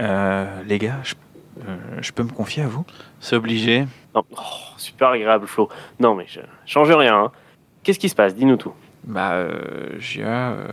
[0.00, 1.14] Euh, les gars, je,
[1.68, 2.84] euh, je peux me confier à vous?
[3.20, 3.86] C'est obligé.
[4.14, 4.22] Non.
[4.36, 4.40] Oh,
[4.76, 5.68] super agréable, Flo.
[5.98, 7.14] Non, mais je change rien.
[7.24, 7.32] hein.
[7.82, 8.34] Qu'est-ce qui se passe?
[8.34, 8.72] Dis-nous tout.
[9.04, 10.68] Bah, euh, Gia, euh,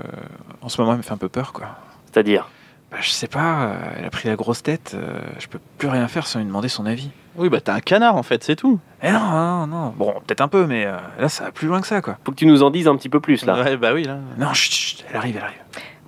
[0.61, 1.67] en ce moment, elle me fait un peu peur, quoi.
[2.11, 2.47] C'est-à-dire?
[2.91, 5.89] Bah, je sais pas, euh, elle a pris la grosse tête, euh, je peux plus
[5.89, 7.09] rien faire sans lui demander son avis.
[7.35, 8.79] Oui, bah t'es un canard en fait, c'est tout.
[9.03, 9.93] Eh non, non, non.
[9.97, 12.17] Bon, peut-être un peu, mais euh, là, ça va plus loin que ça, quoi.
[12.23, 13.61] Faut que tu nous en dises un petit peu plus, là.
[13.61, 14.19] Ouais, bah oui, là.
[14.37, 15.59] Non, chut, chut, elle arrive, elle arrive.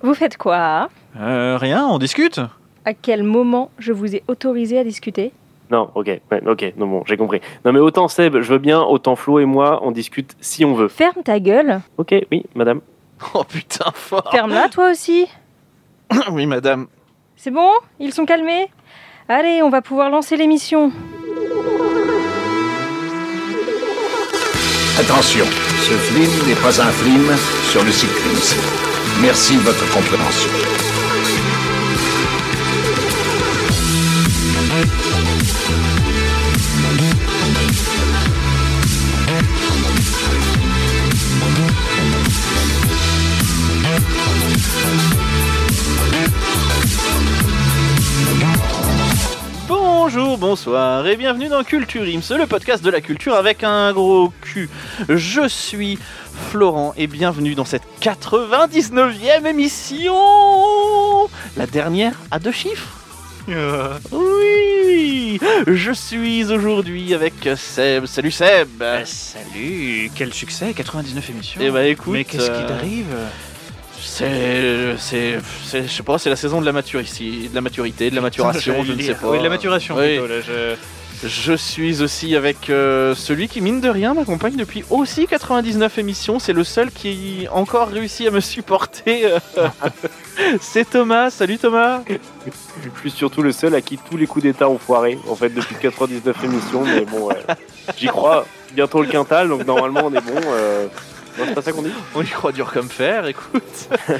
[0.02, 0.88] Vous faites quoi?
[1.18, 2.40] Euh, rien, on discute
[2.84, 5.32] À quel moment je vous ai autorisé à discuter?
[5.70, 7.40] Non, ok, ouais, ok, non, bon, j'ai compris.
[7.64, 10.74] Non, mais autant Seb, je veux bien, autant Flo et moi, on discute si on
[10.74, 10.88] veut.
[10.88, 11.80] Ferme ta gueule.
[11.98, 12.80] Ok, oui, madame.
[13.34, 14.30] Oh putain, fort.
[14.30, 15.26] Ferme-la toi aussi.
[16.32, 16.86] oui, madame.
[17.36, 17.70] C'est bon?
[17.98, 18.68] Ils sont calmés?
[19.28, 20.90] Allez, on va pouvoir lancer l'émission.
[24.98, 27.28] Attention, ce film n'est pas un film
[27.70, 28.60] sur le cyclisme.
[29.22, 30.50] Merci de votre compréhension.
[50.12, 54.32] Bonjour, bonsoir et bienvenue dans Culture Ims, le podcast de la culture avec un gros
[54.40, 54.68] cul.
[55.08, 56.00] Je suis
[56.50, 60.16] Florent et bienvenue dans cette 99e émission
[61.56, 62.88] La dernière à deux chiffres
[64.10, 65.38] Oui
[65.68, 68.06] Je suis aujourd'hui avec Seb.
[68.06, 71.60] Salut Seb Bah, salut, quel succès, 99 émissions.
[71.62, 73.14] Eh bah écoute, mais qu'est-ce qui euh, t'arrive?
[74.02, 78.10] C'est, c'est, c'est- je sais pas, c'est la saison de la maturité, de la maturité,
[78.10, 79.28] de la maturation, je ne sais pas.
[79.28, 80.16] Oui, de la maturation Oui.
[80.18, 80.74] plutôt, là, je...
[81.22, 86.38] Je suis aussi avec euh, celui qui, mine de rien, m'accompagne depuis aussi 99 émissions.
[86.38, 89.26] C'est le seul qui a encore réussi à me supporter.
[90.62, 91.28] C'est Thomas.
[91.28, 92.00] Salut Thomas.
[92.06, 95.50] Je suis surtout le seul à qui tous les coups d'état ont foiré, en fait,
[95.50, 97.36] depuis 99 émissions, mais bon, ouais.
[97.98, 98.46] j'y crois.
[98.72, 100.40] Bientôt le quintal, donc normalement on est bon.
[100.46, 100.86] euh.
[101.40, 103.62] Non, c'est pas ça qu'on dit On y croit dur comme fer, écoute.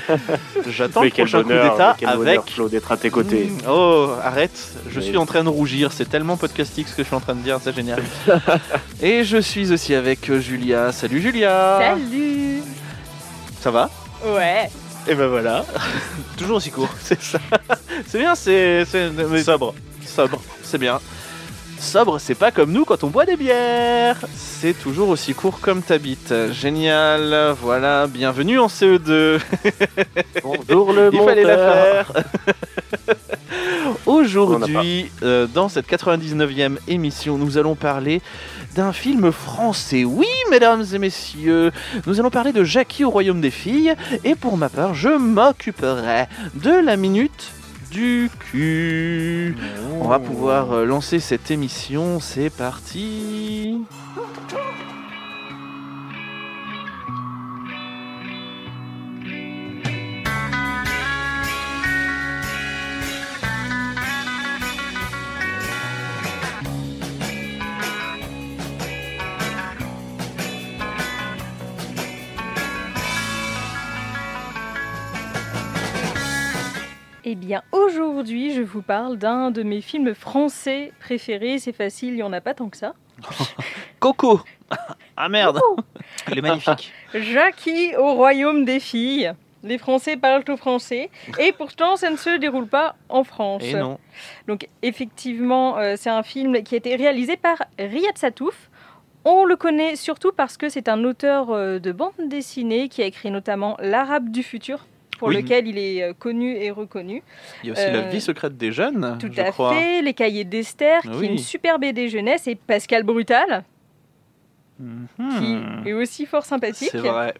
[0.69, 2.41] J'attends le prochain coup d'état quel avec...
[2.51, 3.45] Flo, d'être à tes côtés.
[3.47, 4.59] Mm, Oh, arrête.
[4.89, 5.07] Je Oui.
[5.07, 5.93] suis en train de rougir.
[5.93, 7.59] C'est tellement podcastique ce que je suis en train de dire.
[7.63, 8.03] C'est génial.
[9.03, 10.93] Et je suis aussi avec euh, Julia.
[10.93, 11.79] Salut Julia.
[11.81, 12.63] Salut
[13.61, 13.91] Ça va?
[14.27, 14.69] Ouais.
[15.09, 15.65] Et ben voilà.
[16.37, 16.91] Toujours aussi court.
[17.03, 17.39] C'est ça.
[18.07, 18.85] C'est bien, c'est.
[18.85, 19.75] c'est- mais- Sobre.
[20.07, 21.01] Sobre, c'est bien.
[21.81, 24.19] Sobre, c'est pas comme nous quand on boit des bières.
[24.37, 26.33] C'est toujours aussi court comme ta bite.
[26.53, 27.55] Génial.
[27.61, 29.41] Voilà, bienvenue en CE2.
[30.43, 32.07] Bonjour le Il fallait la monteur.
[32.13, 32.25] faire.
[34.07, 38.21] Aujourd'hui, euh, dans cette 99e émission, nous allons parler
[38.77, 40.05] d'un film français.
[40.05, 41.73] Oui, mesdames et messieurs,
[42.07, 43.95] nous allons parler de Jackie au royaume des filles.
[44.25, 47.53] Et pour ma part, je m'occuperai de la minute
[47.91, 49.56] du cul.
[50.01, 52.21] On va pouvoir euh, lancer cette émission.
[52.21, 53.84] C'est parti.
[77.33, 81.61] Eh bien, aujourd'hui, je vous parle d'un de mes films français préférés.
[81.61, 82.95] C'est facile, il n'y en a pas tant que ça.
[84.01, 84.41] Coco.
[85.17, 85.61] ah merde.
[86.29, 86.93] Il est magnifique.
[87.15, 89.33] Jackie au royaume des filles.
[89.63, 91.09] Les Français parlent au français.
[91.39, 93.63] Et pourtant, ça ne se déroule pas en France.
[93.63, 94.01] Et non.
[94.49, 98.71] Donc effectivement, euh, c'est un film qui a été réalisé par Riyad Satouf.
[99.25, 103.07] On le connaît surtout parce que c'est un auteur euh, de bande dessinée qui a
[103.07, 104.85] écrit notamment L'Arabe du futur,
[105.21, 105.37] pour Oui.
[105.37, 107.23] lequel il est euh, connu et reconnu.
[107.63, 109.19] Il y a aussi la Euh, vie secrète des jeunes.
[109.21, 109.75] Tout je à crois.
[109.75, 113.63] fait, Les Cahiers d'Esther, qui est une super BD jeunesse, et Pascal Brutal,
[114.79, 114.83] qui
[115.23, 115.87] Hmm.
[115.87, 116.89] est aussi fort sympathique.
[116.91, 117.35] C'est vrai.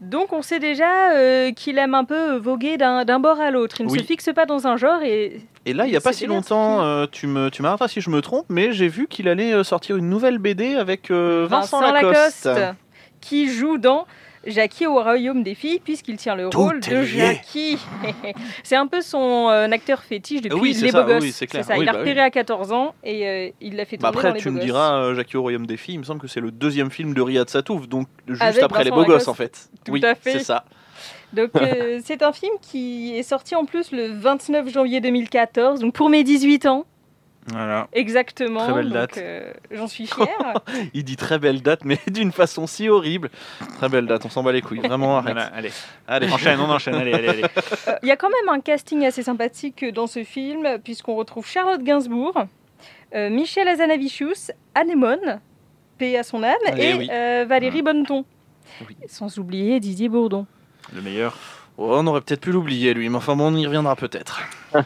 [0.00, 3.80] Donc on sait déjà euh, qu'il aime un peu voguer d'un bord à l'autre.
[3.80, 3.98] Il ne Oui.
[3.98, 6.82] se fixe pas dans un genre et Et là, il n'y a pas si longtemps,
[6.82, 9.96] euh, tu me, tu m'arrêteras si je me trompe, mais j'ai vu qu'il allait sortir
[9.96, 12.48] une nouvelle BD avec euh, Vincent, Lacoste.
[13.20, 14.06] qui joue dans
[14.46, 17.02] Jackie au royaume des filles, puisqu'il tient le Tout rôle de.
[17.02, 17.78] Jackie.
[18.62, 21.22] c'est un peu son euh, acteur fétiche depuis Oui, c'est Les ça, Beaux Gosses.
[21.22, 21.64] oui, c'est clair.
[21.64, 24.10] ça, Oui, il a bah repéré à 14 ans et euh, il l'a fait Bah
[24.12, 24.64] tourner dans après, Les tu Beaux me Gosses.
[24.66, 27.12] diras, euh, Jackie au royaume des filles, il me semble que c'est le deuxième film
[27.14, 29.68] de Riyad Satouf, donc juste Avec après les beaux gosses en fait.
[29.84, 30.32] Tout oui, à fait.
[30.32, 30.64] c'est ça.
[31.32, 35.92] Donc euh, c'est un film qui est sorti en plus le 29 janvier 2014, donc
[35.94, 36.86] pour mes 18 ans.
[37.48, 37.86] Voilà.
[37.92, 38.64] Exactement.
[38.64, 39.18] Très belle donc, date.
[39.18, 40.54] euh, J'en suis fière.
[40.94, 43.30] Il dit très belle date, mais d'une façon si horrible.
[43.76, 44.80] Très belle date, on s'en bat les couilles.
[44.80, 45.34] Vraiment, arrête.
[45.34, 45.70] Voilà, allez.
[46.08, 46.94] Allez, Enchaîne, on enchaîne.
[46.96, 47.44] Allez, allez, allez.
[47.88, 51.46] Euh, Il y a quand même un casting assez sympathique dans ce film, puisqu'on retrouve
[51.46, 52.46] Charlotte Gainsbourg,
[53.14, 55.40] euh, Michel Azanavichus, Anémone,
[55.98, 57.08] paix à son âme, Eh et oui.
[57.12, 58.24] euh, Valérie Bonneton.
[58.88, 58.96] Oui.
[59.06, 60.46] Sans oublier Didier Bourdon.
[60.92, 61.36] Le meilleur.
[61.78, 64.40] Oh, on aurait peut-être pu l'oublier, lui, mais enfin bon, on y reviendra peut-être.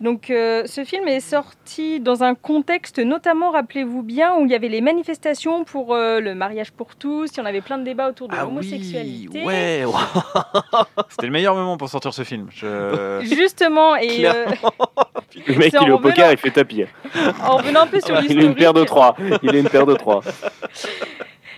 [0.00, 4.54] Donc euh, ce film est sorti dans un contexte notamment, rappelez-vous bien, où il y
[4.54, 7.84] avait les manifestations pour euh, le mariage pour tous, il y en avait plein de
[7.84, 9.44] débats autour de Ah oui, l'homosexualité.
[9.44, 9.92] ouais, ouais.
[11.08, 12.48] C'était le meilleur moment pour sortir ce film.
[12.54, 13.20] Je...
[13.36, 14.46] Justement, et euh,
[15.46, 16.84] Le mec, il est au poker, il fait tapis.
[17.42, 19.16] en revenant un peu sur Il a l'historique, une paire de trois.
[19.42, 20.22] Il a une paire de trois.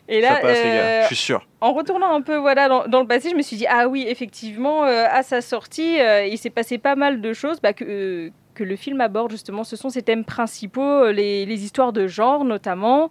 [0.09, 0.69] Et Ça là, passe, les gars.
[0.71, 1.47] euh, Je suis sûr.
[1.61, 4.05] En retournant un peu voilà, dans, dans le passé, je me suis dit, ah oui,
[4.09, 8.31] effectivement, euh, à sa sortie, euh, il s'est passé pas mal de choses bah, que,
[8.55, 9.65] que le film aborde justement.
[9.65, 13.11] Ce sont ses thèmes principaux, les, les histoires de genre notamment,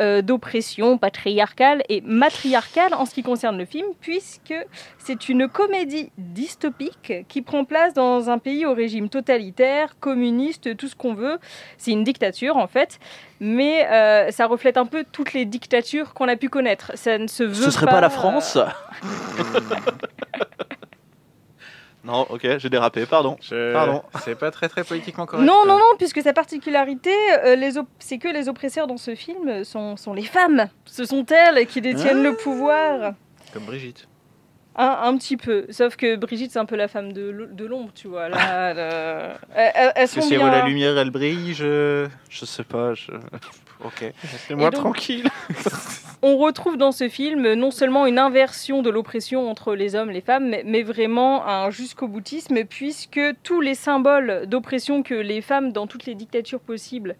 [0.00, 4.54] euh, d'oppression patriarcale et matriarcale en ce qui concerne le film, puisque
[4.98, 10.88] c'est une comédie dystopique qui prend place dans un pays au régime totalitaire, communiste, tout
[10.88, 11.38] ce qu'on veut.
[11.78, 12.98] C'est une dictature en fait,
[13.40, 16.92] mais euh, ça reflète un peu toutes les dictatures qu'on a pu connaître.
[16.94, 18.58] Ça ne se veut Ce serait pas, la euh, France
[22.06, 23.36] Non, ok, j'ai dérapé, pardon.
[23.42, 24.02] Je- Pardon.
[24.24, 25.44] C'est pas très très politiquement correct.
[25.44, 27.10] Non, non, non, puisque sa particularité,
[27.44, 30.68] euh, op- c'est que les oppresseurs dans ce film sont, sont les femmes.
[30.84, 32.30] Ce sont elles qui détiennent Ah.
[32.30, 33.12] le pouvoir.
[33.52, 34.06] Comme Brigitte.
[34.76, 35.66] Un, un petit peu.
[35.70, 37.30] Sauf que Brigitte, c'est un peu la femme de,
[37.64, 38.28] l'ombre, tu vois.
[38.28, 39.38] Là, là.
[39.56, 40.50] Elles, elles- elles sont Si bien...
[40.50, 41.54] la lumière, elle brille.
[41.54, 42.06] Je...
[42.28, 43.10] Je sais pas, je...
[43.84, 44.00] Ok.
[44.00, 45.28] laissez-moi tranquille.
[46.22, 50.14] On retrouve dans ce film non seulement une inversion de l'oppression entre les hommes et
[50.14, 55.42] les femmes, mais, mais vraiment un jusqu'au boutisme, puisque tous les symboles d'oppression que les
[55.42, 57.16] femmes dans toutes les dictatures possibles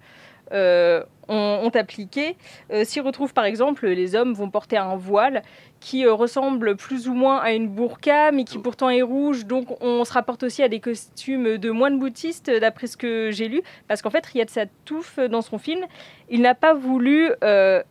[0.52, 2.36] euh, ont, appliqués
[2.72, 3.34] euh, s'y retrouvent.
[3.34, 5.42] Par exemple, les hommes vont porter un voile
[5.80, 9.44] qui euh, ressemble plus ou moins à une burqa, mais qui pourtant est rouge.
[9.44, 13.48] Donc on se rapporte aussi à des costumes de moines bouddhistes, d'après ce que j'ai
[13.48, 15.84] lu, parce qu'en fait, Riyad Satouf, dans son film,
[16.30, 17.30] il n'a pas voulu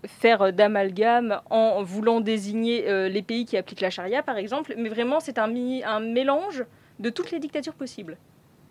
[0.07, 5.19] faire d'amalgame en voulant désigner les pays qui appliquent la charia, par exemple, mais vraiment
[5.19, 5.47] c'est un
[5.99, 6.63] mélange
[6.99, 8.17] de toutes les dictatures possibles.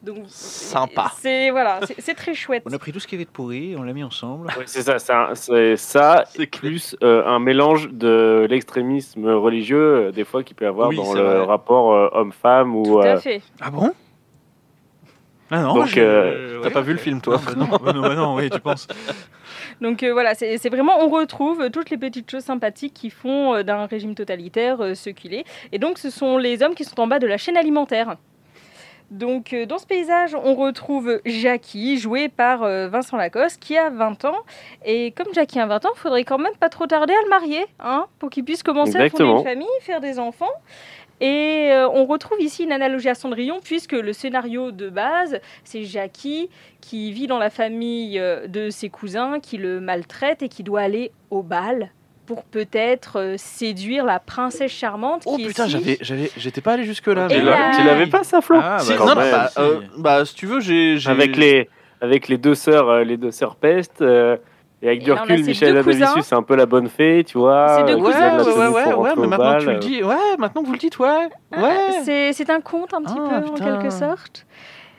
[0.04, 1.12] Donc Sympa.
[1.20, 2.62] C'est voilà, c'est- très chouette.
[2.66, 4.46] On a pris tout ce qu'il y avait de pourri, on l'a mis ensemble.
[4.58, 4.98] Ouais, c'est ça,
[5.34, 10.64] c'est ça, C'est plus euh, un mélange de l'extrémisme religieux, euh, des fois, qu'il peut
[10.66, 11.44] y avoir Oui, dans le vrai.
[11.44, 12.72] rapport euh, homme-femme.
[12.84, 13.42] Tout ou à euh, fait.
[13.60, 13.92] Ah bon?
[15.50, 18.14] Ah non, Donc, euh, T'as pas vu le film, toi Non, bah non, non, bah
[18.14, 18.88] non, oui, tu penses.
[19.80, 23.54] Donc euh, voilà, c'est c'est vraiment, on retrouve toutes les petites choses sympathiques qui font
[23.54, 25.44] euh, d'un régime totalitaire euh, ce qu'il est.
[25.72, 28.16] Et donc ce sont les hommes qui sont en bas de la chaîne alimentaire.
[29.14, 33.88] Donc euh, dans ce paysage, on retrouve Jackie, joué par euh, Vincent Lacoste, qui a
[33.88, 34.38] 20 ans.
[34.84, 37.28] Et comme Jackie a 20 ans, il faudrait quand même pas trop tarder à le
[37.28, 40.50] marier, hein, pour qu'il puisse commencer à fonder une famille, faire des enfants.
[41.20, 45.84] Et euh, on retrouve ici une analogie à Cendrillon, puisque le scénario de base, c'est
[45.84, 46.50] Jackie
[46.80, 51.12] qui vit dans la famille de ses cousins, qui le maltraite et qui doit aller
[51.30, 51.92] au bal
[52.26, 55.22] pour peut-être euh, séduire la princesse charmante.
[55.26, 57.26] Oh qui putain, j'avais, j'avais, j'étais pas allé jusque là.
[57.26, 59.14] Et Tu mais- là- l'as- tu l'avais pas, ça, Flo Ah, Si, bah, non, non,
[59.14, 59.60] bah, si.
[59.60, 61.68] euh, bah, si tu veux, j'ai, j'ai- avec les
[62.00, 64.02] avec les deux sœurs, euh, les deux sœurs pestes.
[64.02, 64.36] euh,
[64.82, 66.20] et avec Et du recul, Michel cousins.
[66.20, 67.78] c'est un peu la bonne fée, tu vois.
[67.78, 70.14] Ces deux Ouais, cousins ouais, ouais, ouais, ouais, mais maintenant que tu le dis, ouais,
[70.38, 71.76] maintenant que vous le dites, ouais, Ah, ouais.
[72.04, 74.44] C'est c'est un conte un petit Ah, peu, en quelque sorte.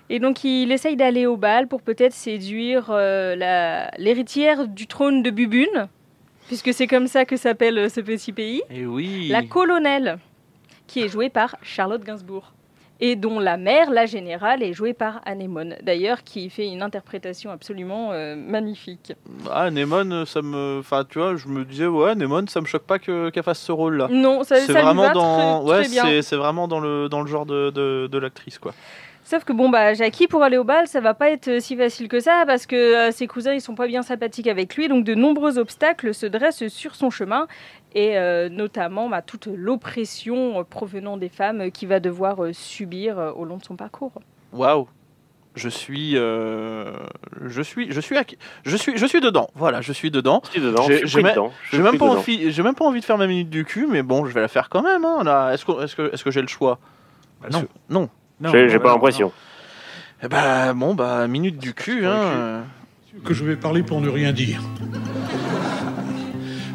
[0.09, 5.21] Et donc il essaye d'aller au bal pour peut-être séduire euh, la- l'héritière du trône
[5.21, 5.87] de Bubune,
[6.47, 8.61] puisque c'est comme ça que s'appelle euh, ce petit pays.
[8.69, 9.27] Et oui.
[9.29, 10.19] La colonelle,
[10.87, 12.51] qui est jouée par Charlotte Gainsbourg.
[13.01, 15.75] Et dont la mère, la générale, est jouée par Anémone.
[15.83, 19.11] D'ailleurs, qui fait une interprétation absolument euh, magnifique.
[19.51, 22.83] Ah, Nemon, ça me, enfin, tu vois, je me disais, ouais, Nemon, ça me choque
[22.83, 24.07] pas que- qu'elle fasse ce rôle-là.
[24.09, 27.27] Non, ça, C'est lui vraiment va dans, très, très c'est vraiment dans le dans le
[27.27, 28.73] genre de, de, de l'actrice, quoi.
[29.27, 31.75] Sauf que bon bah Jackie pour aller au bal ça va pas être euh, si
[31.75, 34.87] facile que ça parce que euh, ses cousins ils sont pas bien sympathiques avec lui
[34.87, 37.47] donc de nombreux obstacles se dressent sur son chemin
[37.95, 43.45] et euh, notamment bah, toute l'oppression euh, provenant des femmes qu'il va devoir subir au
[43.45, 44.11] long de son parcours.
[44.53, 44.87] Waouh.
[45.55, 46.91] Je suis, euh,
[47.45, 48.17] je suis, je suis,
[48.65, 49.49] je suis, je suis dedans.
[49.55, 50.41] Voilà, je suis dedans.
[50.43, 51.51] Je suis dedans, J'ai- je suis j'ai dedans.
[51.63, 52.17] je J'ai suis même pas dedans.
[52.19, 54.41] envie, j'ai même pas envie de faire ma minute du cul, mais bon, je vais
[54.41, 55.05] la faire quand même.
[55.05, 55.53] Hein, là.
[55.53, 56.77] Est-ce que, est-ce que, est-ce que, j'ai le choix?
[57.41, 57.61] Bah, non.
[57.61, 58.09] que- non.
[58.41, 59.31] Non, J'ai pas l'impression.
[60.23, 62.05] Eh bah bon, bah minute du cul.
[62.05, 62.63] Hein.
[63.23, 64.61] que je vais parler pour ne rien dire.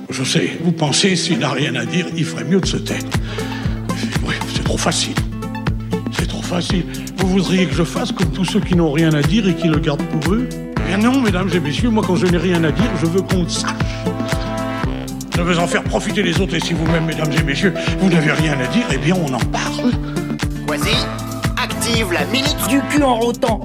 [0.08, 3.02] Je sais, vous pensez, s'il n'a rien à dire, il ferait mieux de se taire.
[4.26, 5.14] Oui, c'est trop facile.
[6.12, 6.84] C'est trop facile.
[7.18, 9.68] Vous voudriez que je fasse comme tous ceux qui n'ont rien à dire et qui
[9.68, 10.48] le gardent pour eux?
[10.76, 13.22] Eh bien non, mesdames et messieurs, moi quand je n'ai rien à dire, je veux
[13.22, 13.70] qu'on le sache.
[15.36, 18.32] Je veux en faire profiter les autres et si vous-même, mesdames et messieurs, vous n'avez
[18.32, 19.92] rien à dire, eh bien on en parle.
[20.66, 21.06] Quasi,
[22.12, 23.64] la minute du cul en rotant.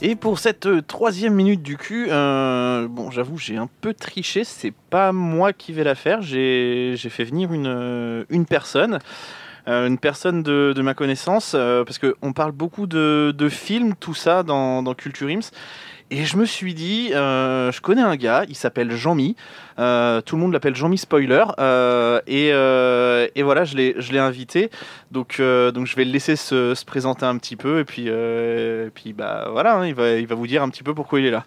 [0.00, 4.44] Et pour cette euh, troisième minute du cul, euh, bon, j'avoue, j'ai un peu triché.
[4.44, 6.22] C'est pas moi qui vais la faire.
[6.22, 9.00] J'ai fait venir une, euh, personne.
[9.66, 14.82] une personne de, ma connaissance, parce qu'on parle beaucoup de, de films, tout ça, dans,
[14.82, 15.50] dans Culture Ims.
[16.10, 19.36] Et je me suis dit, euh, je connais un gars, il s'appelle Jean-Mi.
[19.78, 21.44] Euh, tout le monde l'appelle Jean-Mi Spoiler.
[21.58, 24.70] euh, et, voilà, je l'ai invité.
[25.10, 27.80] Donc, donc je vais le laisser se, se présenter un petit peu.
[27.80, 28.08] Et puis,
[28.94, 31.26] puis bah, voilà, hein, il, va, il va vous dire un petit peu pourquoi il
[31.26, 31.44] est là.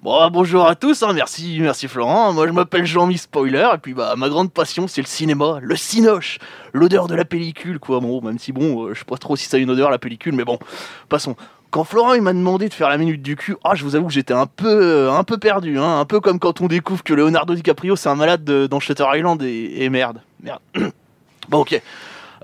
[0.00, 2.32] Bon, bah, bonjour à tous, hein, merci, merci Florent.
[2.32, 3.68] Moi je m'appelle Jean-Mi Spoiler.
[3.74, 6.38] Et puis bah, ma grande passion c'est le cinéma, le cinoche,
[6.72, 7.98] l'odeur de la pellicule, quoi.
[7.98, 9.98] Bon, même si bon, euh, je sais pas trop si ça a une odeur la
[9.98, 10.60] pellicule, mais bon,
[11.08, 11.34] passons.
[11.70, 14.06] Quand Florent il m'a demandé de faire la minute du cul, ah je vous avoue
[14.06, 14.66] que j'étais un peu
[15.08, 18.08] euh, un peu perdu, hein, un peu comme quand on découvre que Leonardo DiCaprio c'est
[18.08, 20.60] un malade de- dans Shutter Island et, et merde, merde.
[21.48, 21.80] bon ok.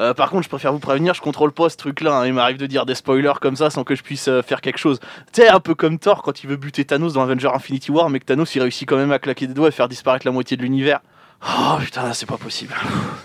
[0.00, 2.18] Euh, par contre, je préfère vous prévenir, je contrôle pas ce truc-là.
[2.18, 2.26] hein.
[2.26, 4.78] Il m'arrive de dire des spoilers comme ça sans que je puisse euh, faire quelque
[4.78, 4.98] chose.
[5.32, 8.10] Tu sais, un peu comme Thor quand il veut buter Thanos dans Avenger Infinity War,
[8.10, 10.32] mais que Thanos il réussit quand même à claquer des doigts et faire disparaître la
[10.32, 11.00] moitié de l'univers.
[11.46, 12.74] Oh putain, c'est pas possible.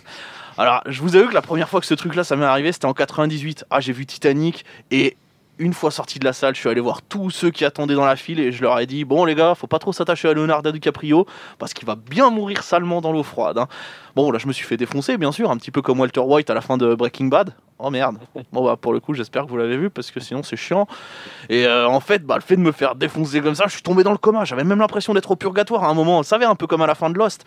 [0.60, 2.86] Alors, je vous avoue que la première fois que ce truc-là, ça m'est arrivé, c'était
[2.86, 3.66] en 98.
[3.72, 5.18] Ah, j'ai vu Titanic et
[5.60, 8.06] une fois sorti de la salle, je suis allé voir tous ceux qui attendaient dans
[8.06, 10.34] la file et je leur ai dit Bon, les gars, faut pas trop s'attacher à
[10.34, 11.26] Leonardo DiCaprio
[11.60, 13.58] parce qu'il va bien mourir salement dans l'eau froide.
[13.58, 13.68] hein.
[14.16, 16.50] Bon, là, je me suis fait défoncer, bien sûr, un petit peu comme Walter White
[16.50, 17.54] à la fin de Breaking Bad.
[17.78, 18.18] Oh merde.
[18.52, 20.88] Bon, bah, pour le coup, j'espère que vous l'avez vu parce que sinon, c'est chiant.
[21.50, 23.82] Et euh, en fait, bah, le fait de me faire défoncer comme ça, je suis
[23.82, 24.46] tombé dans le coma.
[24.46, 26.18] J'avais même l'impression d'être au purgatoire à un moment.
[26.18, 27.46] Vous savez, un peu comme à la fin de Lost.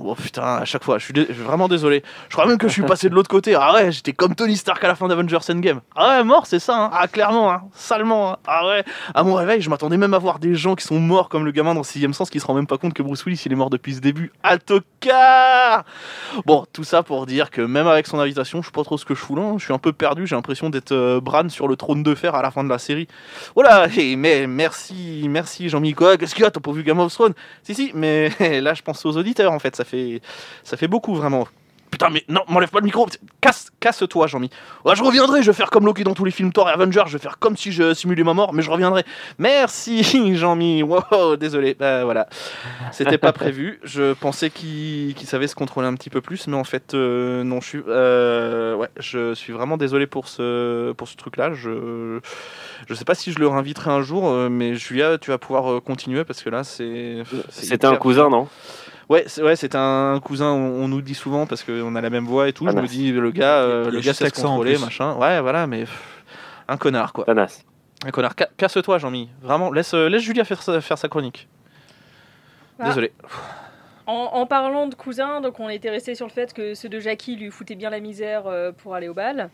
[0.00, 2.02] Oh putain, à chaque fois, je suis, vraiment désolé.
[2.28, 3.54] Je crois même que je suis passé de l'autre côté.
[3.54, 5.80] Ah ouais, j'étais comme Tony Stark à la fin d'Avengers Endgame.
[5.96, 6.84] Ah ouais, mort, c'est ça.
[6.84, 6.90] hein.
[6.92, 7.62] Ah clairement, hein.
[7.72, 8.32] salement.
[8.32, 8.36] hein.
[8.46, 8.84] Ah ouais.
[9.14, 11.50] À mon réveil, je m'attendais même à voir des gens qui sont morts comme le
[11.50, 13.56] gamin dans Sixième Sens qui se rend même pas compte que Bruce Willis il est
[13.56, 14.32] mort depuis ce début.
[14.42, 15.84] À tocard
[16.46, 19.04] Bon, tout ça pour dire que même avec son invitation, je sais pas trop ce
[19.04, 19.42] que je fous là.
[19.42, 19.54] hein.
[19.58, 20.26] Je suis un peu perdu.
[20.26, 22.78] J'ai l'impression d'être euh, Bran sur le trône de fer à la fin de la
[22.78, 23.08] série.
[23.54, 23.86] Voilà.
[24.16, 25.94] Mais merci, merci Jean-Mi.
[25.94, 26.50] Qu'est-ce qu'il y a?
[26.50, 27.34] T'as pas vu Game of Thrones?
[27.62, 29.74] Si si, mais là je pense aux auditeurs en fait.
[29.76, 30.20] Ça fait
[30.64, 31.48] ça fait beaucoup vraiment.
[31.90, 33.06] Putain, mais non, m'enlève pas le micro.
[33.40, 34.50] Casse, casse-toi, Jean-Mi.
[34.84, 37.04] Ouais, je reviendrai, je vais faire comme Loki dans tous les films Thor et Avengers.
[37.06, 39.04] Je vais faire comme si je simulais ma mort, mais je reviendrai.
[39.38, 40.02] Merci,
[40.36, 40.82] Jean-Mi.
[40.82, 41.74] Wow, désolé.
[41.74, 42.28] Bah voilà.
[42.92, 43.80] C'était pas prévu.
[43.84, 47.42] Je pensais qu'il qu'il savait se contrôler un petit peu plus, mais en fait, euh,
[47.42, 51.54] non, je suis, euh, ouais, je suis vraiment désolé pour ce, pour ce truc-là.
[51.54, 52.20] Je,
[52.86, 55.82] je sais pas si je le réinviterai un jour, euh, mais Julia, tu vas pouvoir
[55.82, 57.22] continuer parce que là, c'est.
[57.48, 58.48] C'était un cousin, non?
[59.08, 62.10] Ouais, c'est ouais, c'est un cousin, on, on nous dit souvent parce qu'on a la
[62.10, 62.66] même voix et tout.
[62.68, 65.14] Ah, je me dis, le gars, euh, le gars sait se contrôler, machin.
[65.14, 66.24] Ouais, voilà, mais pff,
[66.68, 67.24] un connard, quoi.
[67.24, 67.62] Thanas.
[68.04, 68.34] Un connard.
[68.38, 69.30] Ca- Casse-toi, Jean-Mi.
[69.40, 71.48] Vraiment, laisse, euh, laisse Julia faire sa, faire sa chronique.
[72.78, 72.88] Ah.
[72.88, 73.12] Désolé.
[74.06, 77.00] En, en parlant de cousins, donc on était resté sur le fait que ceux de
[77.00, 79.50] Jackie lui foutaient bien la misère euh, pour aller au bal.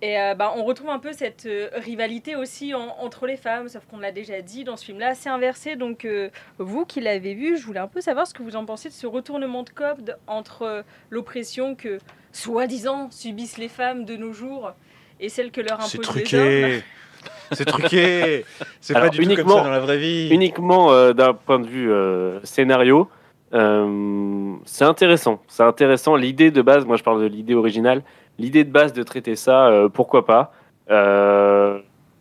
[0.00, 3.68] Et euh, bah, on retrouve un peu cette euh, rivalité aussi en- entre les femmes,
[3.68, 5.74] sauf qu'on l'a déjà dit dans ce film-là, c'est inversé.
[5.74, 8.64] Donc euh, vous qui l'avez vu, je voulais un peu savoir ce que vous en
[8.64, 11.98] pensez de ce retournement de code entre euh, l'oppression que
[12.30, 14.72] soi-disant subissent les femmes de nos jours
[15.18, 16.50] et celle que leur C'est imposent les hommes.
[16.70, 16.82] truqué.
[17.52, 18.44] C'est truqué.
[18.80, 20.28] C'est pas du tout comme uniquement- ça dans la vraie vie.
[20.30, 23.08] Uniquement euh, d'un point de vue euh, scénario,
[23.54, 25.42] euh, c'est intéressant.
[25.48, 26.14] C'est intéressant.
[26.16, 28.02] L'idée de base, moi je parle de l'idée originale,
[28.38, 30.52] l'idée de base de traiter ça, euh, pourquoi pas
[30.90, 31.78] euh,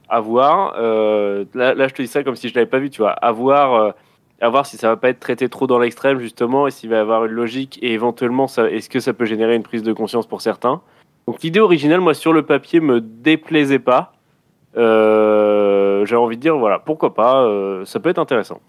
[0.10, 0.76] À voir.
[0.78, 3.12] euh, là, je te dis ça comme si je l'avais pas vu, tu vois.
[3.12, 3.94] À voir,
[4.42, 7.00] voir si ça va pas être traité trop dans l'extrême, justement, et s'il va y
[7.00, 10.42] avoir une logique, et éventuellement, est-ce que ça peut générer une prise de conscience pour
[10.42, 10.82] certains.
[11.28, 14.14] Donc l'idée originale, moi, sur le papier, me déplaisait pas.
[14.76, 17.48] J'ai envie de dire, voilà, pourquoi pas,
[17.86, 18.62] ça peut être intéressant.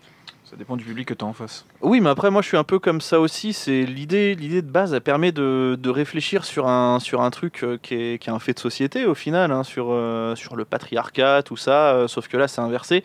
[0.49, 1.67] Ça dépend du public que tu as en face.
[1.83, 3.52] Oui, mais après, moi, je suis un peu comme ça aussi.
[3.52, 7.62] C'est l'idée, l'idée de base, elle permet de, de réfléchir sur un, sur un truc
[7.62, 10.57] euh, qui est, qui est un fait de société au final, hein, sur, euh, sur
[10.57, 11.93] le patriarcat, tout ça.
[11.93, 13.02] euh, sauf que là, c'est inversé.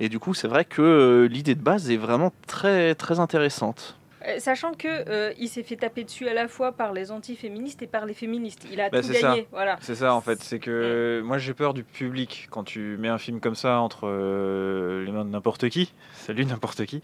[0.00, 3.96] Et du coup, c'est vrai que l'idée de base est vraiment très, très intéressante.
[4.26, 7.82] Euh, Sachant que euh, il s'est fait taper dessus à la fois par les antiféministes
[7.82, 8.66] et par les féministes.
[8.72, 9.20] Il a Bah, tout ça.
[9.20, 9.46] gagné.
[9.52, 9.76] Voilà.
[9.80, 13.18] C'est ça en fait, c'est que moi j'ai peur du public quand tu mets un
[13.18, 15.92] film comme ça entre euh, les mains de n'importe qui.
[16.14, 17.02] Salut n'importe qui.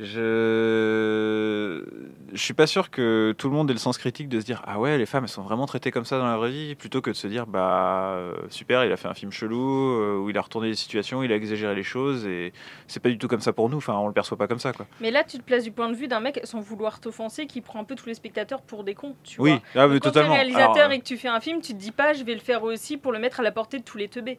[0.00, 1.84] Je
[2.32, 4.62] je suis pas sûr que tout le monde ait le sens critique de se dire
[4.66, 7.00] ah ouais les femmes elles sont vraiment traitées comme ça dans la vraie vie plutôt
[7.00, 9.58] que de se dire bah euh, super il a fait un film chelou
[10.00, 12.52] euh, où il a retourné les situations, il a exagéré les choses et
[12.86, 13.76] c'est pas du tout comme ça pour nous.
[13.78, 14.86] Enfin on le perçoit pas comme ça quoi.
[15.00, 16.40] Mais là, tu te places du point de vue d'un mec.
[16.44, 19.50] sans vouloir t'offenser, qui prend un peu tous les spectateurs pour des cons, tu Oui,
[19.50, 19.60] vois.
[19.74, 20.30] ah, mais Donc, quand totalement.
[20.30, 22.34] t'es réalisateur Alors, et que tu fais un film, tu te dis pas, je vais
[22.34, 24.38] le faire aussi pour le mettre à la portée de tous les teubés.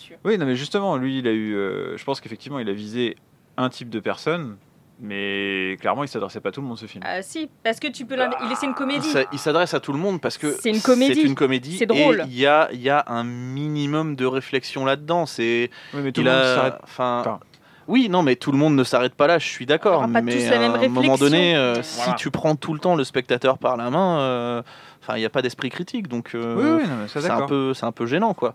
[0.00, 1.54] Tu- Oui, non, mais justement, lui, il a eu.
[1.54, 3.16] euh, je pense qu'effectivement, il a visé
[3.56, 4.56] un type de personne,
[5.02, 7.02] mais clairement, il s'adressait pas à tout le monde ce film.
[7.06, 9.08] Ah si, parce que tu peux l'in- il c'est une comédie.
[9.10, 11.14] Ça- il s'adresse à tout le monde parce que C'est une comédie.
[11.20, 11.76] C'est une comédie.
[11.76, 12.20] C'est drôle.
[12.20, 15.26] Et il y a, il y a un minimum de réflexion là-dedans.
[15.26, 15.70] C'est.
[15.92, 17.40] Oui, mais tout il le monde a- s'arrête Enfin.
[17.88, 19.40] Oui, non, mais tout le monde ne s'arrête pas là.
[19.40, 20.06] Je suis On d'accord.
[20.06, 21.82] Mais tous la même à un moment donné, euh, Voilà.
[21.82, 24.62] si tu prends tout le temps le spectateur par la main, euh,
[25.02, 26.06] enfin, il n'y a pas d'esprit critique.
[26.06, 28.54] Donc, euh, Oui, oui, c'est un peu, c'est un peu gênant, quoi.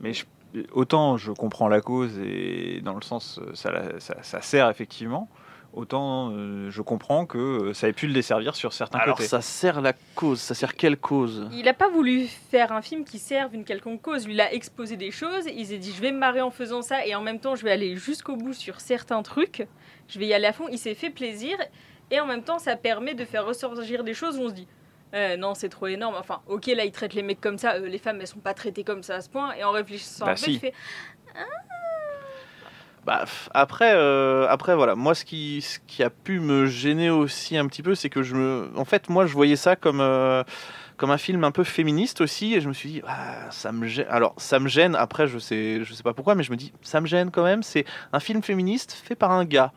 [0.00, 0.24] Mais je-
[0.72, 3.70] autant je comprends la cause et dans le sens ça,
[4.22, 5.28] ça sert effectivement,
[5.78, 9.28] autant euh, je comprends que euh, ça ait pu le desservir sur certains Alors, côtés.
[9.28, 10.40] ça sert la cause.
[10.40, 11.48] Ça sert quelle cause?
[11.52, 14.26] Il n'a pas voulu faire un film qui serve une quelconque cause.
[14.26, 15.44] Lui, il a exposé des choses.
[15.54, 17.06] Il s'est dit, je vais me marrer en faisant ça.
[17.06, 19.66] Et en même temps, je vais aller jusqu'au bout sur certains trucs.
[20.08, 20.66] Je vais y aller à fond.
[20.70, 21.56] Il s'est fait plaisir.
[22.10, 24.66] Et en même temps, ça permet de faire ressortir des choses où on se dit,
[25.14, 26.16] Euh, non, c'est trop énorme.
[26.18, 27.74] Enfin, ok, là, il traite les mecs comme ça.
[27.76, 29.52] euh, les femmes, elles sont pas traitées comme ça à ce point.
[29.54, 30.58] Et en réfléchissant Bah, un peu, si.
[30.58, 30.74] fais,
[33.06, 33.24] Bah,
[33.54, 37.66] après, euh, après voilà, moi ce qui, ce qui a pu me gêner aussi un
[37.66, 40.42] petit peu, c'est que je me, en fait, moi je voyais ça comme, euh,
[40.98, 43.86] comme un film un peu féministe aussi, et je me suis dit, ah, ça me
[43.86, 44.06] gêne.
[44.10, 44.94] Alors ça me gêne.
[44.94, 47.44] Après, je sais, je sais pas pourquoi, mais je me dis, ça me gêne quand
[47.44, 47.62] même.
[47.62, 49.72] C'est un film féministe fait par un gars.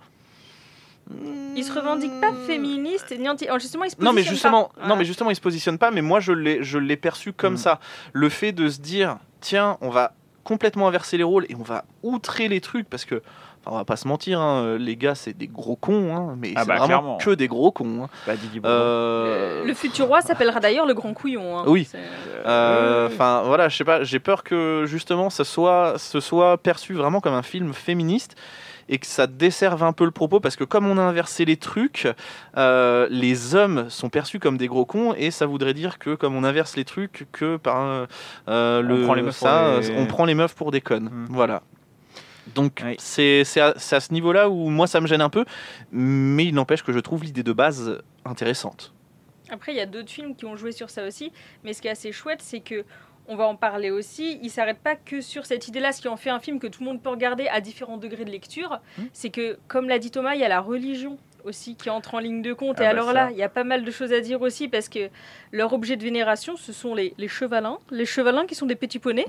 [1.55, 3.47] il se revendique pas féministe ni anti.
[3.59, 4.69] justement, il se Non mais justement, pas.
[4.81, 4.95] non Voilà.
[4.97, 5.91] mais justement, il se positionne pas.
[5.91, 7.57] Mais moi, je l'ai, je l'ai perçu comme Mm.
[7.57, 7.79] ça.
[8.13, 10.13] Le fait de se dire, tiens, on va
[10.51, 13.15] complètement inverser les rôles et on va outrer les trucs parce que.
[13.61, 16.51] enfin, on va pas se mentir, hein, les gars, c'est des gros cons, hein, mais
[16.55, 17.17] Ah c'est bah, vraiment clairement.
[17.17, 18.03] que des gros cons.
[18.03, 18.09] hein.
[18.27, 18.33] Bah.
[18.69, 21.57] Euh, Le, futur roi s'appellera d'ailleurs le grand couillon.
[21.59, 21.63] hein.
[21.67, 21.87] Oui.
[22.45, 26.93] Euh, Enfin, voilà, je sais pas, j'ai peur que justement, ça soit, ce soit perçu
[26.95, 28.35] vraiment comme un film féministe
[28.89, 31.57] et que ça desserve un peu le propos parce que comme on a inversé les
[31.57, 32.07] trucs,
[32.57, 36.35] euh, les hommes sont perçus comme des gros cons et ça voudrait dire que comme
[36.35, 38.05] on inverse les trucs, que par euh,
[38.47, 41.09] euh, le prend les ça, des- on prend les meufs pour des connes.
[41.11, 41.25] Mm.
[41.29, 41.61] Voilà.
[42.55, 42.95] Donc Oui.
[42.99, 45.45] c'est c'est à, c'est à ce niveau-là où moi ça me gêne un peu,
[45.91, 48.93] mais il n'empêche que je trouve l'idée de base intéressante.
[49.49, 51.31] Après, il y a d'autres films qui ont joué sur ça aussi.
[51.63, 52.85] Mais ce qui est assez chouette, c'est que
[53.31, 54.39] on va en parler aussi.
[54.43, 56.81] Il s'arrête pas que sur cette idée-là, ce qui en fait un film que tout
[56.83, 58.79] le monde peut regarder à différents degrés de lecture.
[58.97, 59.03] Hmm.
[59.13, 62.19] C'est que, comme l'a dit Thomas, il y a la religion aussi qui entre en
[62.19, 62.75] ligne de compte.
[62.79, 63.13] Ah Et bah alors ça.
[63.13, 65.09] là, il y a pas mal de choses à dire aussi parce que
[65.51, 67.79] leur objet de vénération, ce sont les, les chevalins.
[67.89, 69.25] Les chevalins qui sont des petits poneys.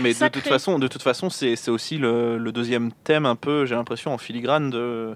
[0.00, 3.36] Mais de toute façon, de toute façon, c'est c'est aussi le, le deuxième thème un
[3.36, 5.14] peu, j'ai l'impression, en filigrane de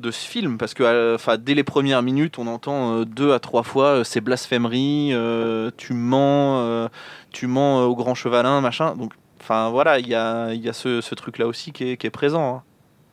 [0.00, 3.32] de ce film parce que euh, enfin dès les premières minutes on entend euh, deux
[3.32, 6.88] à trois fois euh, ces blasphémeries euh, tu mens euh,
[7.30, 10.68] tu mens euh, au grand chevalin machin donc enfin voilà il y a il y
[10.68, 12.62] a ce, ce truc là aussi qui est, qui est présent hein.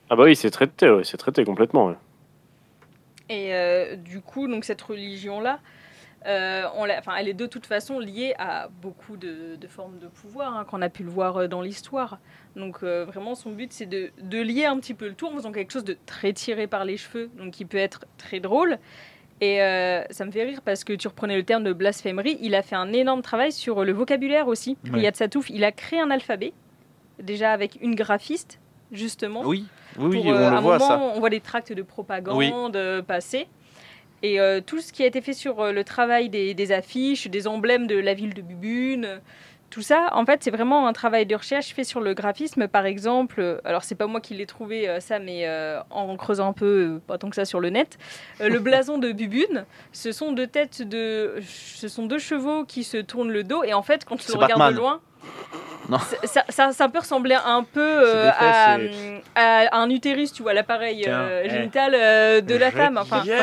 [0.10, 1.88] Ah bah oui, c'est traité, ouais, c'est traité complètement.
[1.88, 1.96] ouais.
[3.28, 5.60] Et euh, du coup, donc cette religion-là,
[6.26, 10.00] euh, on l'a- enfin, elle est de toute façon liée à beaucoup de, de formes
[10.00, 12.18] de pouvoir hein, qu'on a pu le voir euh, dans l'histoire.
[12.56, 15.36] Donc euh, vraiment, son but, c'est de, de lier un petit peu le tout en
[15.36, 18.78] faisant quelque chose de très tiré par les cheveux, donc qui peut être très drôle.
[19.40, 22.40] Et euh, ça me fait rire parce que tu reprenais le terme de blasphémerie.
[22.42, 24.78] Il a fait un énorme travail sur le vocabulaire aussi.
[24.86, 24.98] Ouais.
[24.98, 26.54] Riyad Satouf, il a créé un alphabet,
[27.22, 28.60] déjà avec une graphiste,
[28.92, 29.66] justement oui
[30.00, 33.48] oui, oui pour, on le voit moment, ça on voit des tracts de propagande passer.
[34.24, 37.28] Et euh, tout ce qui a été fait sur euh, le travail des, des affiches,
[37.28, 39.20] des emblèmes de la ville de Bubune,
[39.70, 42.68] tout ça, en fait, c'est vraiment un travail de recherche fait sur le graphisme.
[42.68, 46.16] Par exemple, euh, alors c'est pas moi qui l'ai trouvé euh, ça, mais euh, en
[46.16, 47.98] creusant un peu, euh, pas tant que ça sur le net,
[48.40, 52.98] le blason de Bubune, ce sont deux têtes de, ce sont deux chevaux qui se
[52.98, 53.64] tournent le dos.
[53.64, 54.74] Et en fait, quand C'est le regardes Batman.
[54.74, 55.02] de loin,
[55.90, 56.00] Non.
[56.00, 58.24] ça, ça, ça- ça peut ressembler un peu euh,
[58.78, 61.50] des à, un utérus, tu vois, l'appareil euh, eh.
[61.50, 62.98] génital euh, de la femme.
[62.98, 63.38] Enfin, yes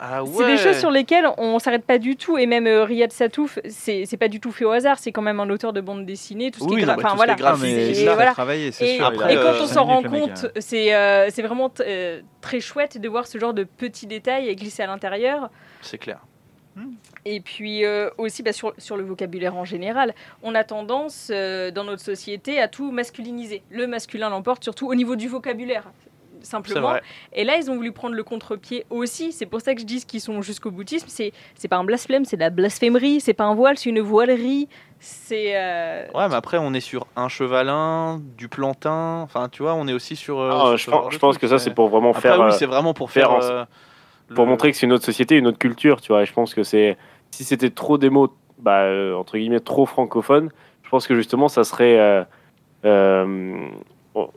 [0.00, 2.38] ah c'est des choses sur lesquelles on s'arrête pas du tout.
[2.38, 4.98] Et même euh, Riyad Satouf, c'est pas du tout fait au hasard.
[4.98, 7.16] C'est quand même un auteur de bande dessinée, tout ce qui Oui, est enfin qui
[7.16, 7.32] voilà.
[7.32, 8.34] est graphique, mais Et il a voilà.
[8.54, 9.04] Et, sûr.
[9.04, 13.08] Après, et quand euh, on s'en rend compte, c'est euh, vraiment euh, très chouette de
[13.08, 15.50] voir ce genre de petits détails glissés à l'intérieur.
[15.80, 16.18] c'est clair
[17.24, 21.70] Et puis euh, aussi bah, sur, sur le vocabulaire en général, on a tendance euh,
[21.70, 23.62] dans notre société à tout masculiniser.
[23.70, 25.84] Le masculin l'emporte surtout au niveau du vocabulaire,
[26.42, 26.94] simplement.
[27.32, 29.32] Et là, ils ont voulu prendre le contre-pied aussi.
[29.32, 31.06] C'est pour ça que je dis qu'ils sont jusqu'au boutisme.
[31.08, 33.20] C'est c'est pas un blasphème, c'est de la blasphémerie.
[33.20, 34.68] C'est pas un voile, c'est une voilerie.
[34.98, 39.74] C'est euh, ouais mais après on est sur un chevalin du plantain enfin tu vois
[39.74, 42.10] on est aussi sur, euh, Ah, sur je pense, je que ça, c'est- pour vraiment
[42.10, 42.40] Après, faire.
[42.40, 43.66] oui, c'est vraiment pour faire faire.
[44.34, 46.22] Pour montrer que c'est une autre société, une autre culture, tu vois.
[46.22, 46.96] Et je pense que c'est
[47.30, 50.50] si c'était trop des mots, bah, euh, entre guillemets, trop francophones,
[50.82, 52.22] je pense que justement, ça serait, euh,
[52.84, 53.56] euh,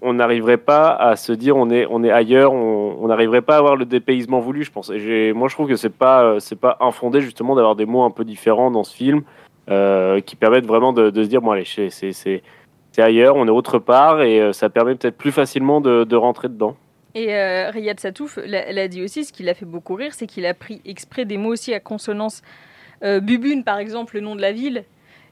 [0.02, 3.58] on- n'arriverait pas à se dire on est, on est ailleurs, on n'arriverait pas à
[3.58, 4.90] avoir le dépaysement voulu, je pense.
[4.90, 8.12] Et moi, je trouve que c'est pas, c'est pas infondé justement d'avoir des mots un
[8.12, 9.24] peu différents dans ce film
[9.68, 12.42] qui permettent vraiment de, de se dire bon allez, c'est,
[12.98, 16.78] ailleurs, on est autre part et ça permet peut-être plus facilement de, de rentrer dedans.
[17.16, 20.46] Et euh, Riyad Satouf l'a dit aussi, ce qui l'a fait beaucoup rire, c'est qu'il
[20.46, 22.42] a pris exprès des mots aussi à consonance.
[23.04, 24.84] Euh, Bubune, par exemple, le nom de la ville.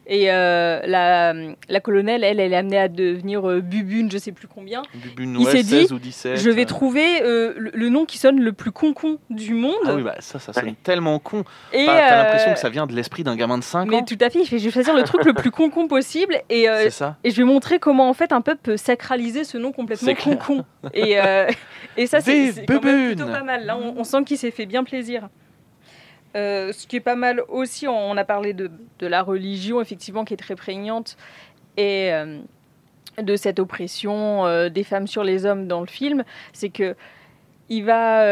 [0.05, 1.33] Et euh, la,
[1.69, 4.81] la colonelle, elle, elle est amenée à devenir euh, Bubune, je sais plus combien.
[4.93, 6.37] Bubune, Il ouais, s'est 16 dit, ou 17.
[6.37, 6.65] Je vais euh.
[6.65, 9.75] trouver euh, le, le nom qui sonne le plus con-con du monde.
[9.85, 11.43] Ah oui, bah ça, ça sonne tellement con.
[11.71, 14.03] et T'as l'impression que ça vient de l'esprit d'un gamin de 5 Mais ans.
[14.03, 16.41] tout à fait, il fait, je vais choisir le truc le plus con-con possible.
[16.49, 17.15] Et, euh, C'est ça.
[17.23, 20.65] et je vais montrer comment en fait un peuple peut sacraliser ce nom complètement con-con.
[20.93, 21.47] Et, euh,
[21.95, 22.81] et ça, c'est plutôt
[23.25, 23.65] pas mal.
[23.65, 25.29] Là, on, on sent qu'il s'est fait bien plaisir.
[26.35, 29.81] Euh, ce qui est pas mal aussi, on on a parlé de, de la religion,
[29.81, 31.15] effectivement, qui est très prégnante,
[31.77, 32.39] et euh,
[33.21, 36.95] de cette oppression euh, des femmes sur les hommes dans le film, c'est que
[37.69, 38.25] il va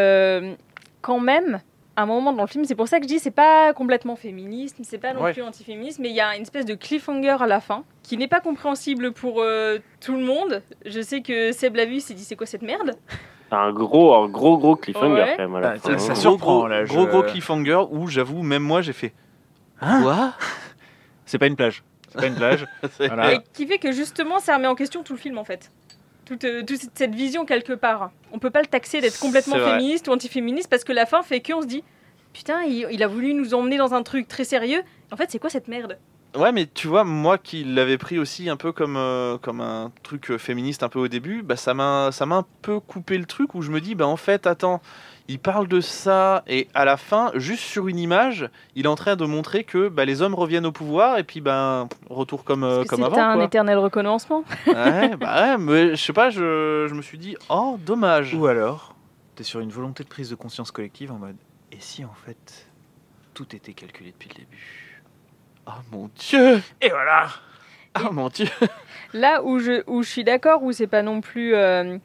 [1.01, 1.61] quand même
[1.95, 4.15] à un moment dans le film, c'est pour ça que je dis c'est pas complètement
[4.15, 5.33] féministe, c'est pas non Ouais.
[5.33, 8.27] plus antiféministe, mais il y a une espèce de cliffhanger à la fin qui n'est
[8.27, 9.43] pas compréhensible pour
[9.99, 10.61] tout le monde.
[10.85, 12.95] Je sais que Seb l'a vu, s'est dit c'est quoi cette merde?
[13.51, 15.33] C'est un gros, un gros, gros cliffhanger Ouais.
[15.35, 15.55] quand même.
[15.55, 15.97] à la Ah, fin.
[15.97, 19.13] ça- surprend, gros, là, je- gros, gros cliffhanger où j'avoue, même moi j'ai fait.
[19.81, 20.01] Hein?
[20.01, 20.33] Quoi?
[21.25, 21.83] C'est pas une plage.
[22.09, 22.65] C'est pas une plage.
[22.99, 23.33] Voilà.
[23.33, 25.69] Et qui fait que justement ça remet en question tout le film en fait.
[26.25, 28.11] Toute, euh, toute cette- vision quelque part.
[28.31, 31.41] On peut pas le taxer d'être complètement féministe ou antiféministe parce que la fin fait
[31.41, 31.83] qu'on se dit
[32.31, 34.81] putain il, il a voulu nous emmener dans un truc très sérieux.
[35.11, 35.97] En fait c'est quoi cette merde?
[36.35, 39.91] Ouais, mais tu vois, moi qui l'avais pris aussi un peu comme, euh, comme un
[40.01, 43.17] truc euh, féministe un peu au début, bah, ça m'a ça m'a un peu coupé
[43.17, 44.81] le truc où je me dis, bah en fait, attends,
[45.27, 48.95] il parle de ça et à la fin, juste sur une image, il est en
[48.95, 52.63] train de montrer que bah, les hommes reviennent au pouvoir et puis ben retour comme,
[52.63, 53.31] euh, Parce que comme C'est avant.
[53.31, 53.43] un quoi.
[53.45, 54.45] éternel recommencement.
[54.67, 58.33] Ouais, bah ouais, mais je sais pas, je, je me suis dit, oh, dommage.
[58.35, 58.95] Ou alors,
[59.35, 61.35] t'es sur une volonté de prise de conscience collective en mode
[61.73, 62.67] Et si en fait,
[63.33, 64.80] tout était calculé depuis le début?
[65.67, 67.27] Oh mon dieu Et voilà
[67.93, 68.47] Ah mon dieu
[69.13, 71.53] Là où je, où je suis d'accord, où c'est pas non plus.
[71.55, 71.97] euh,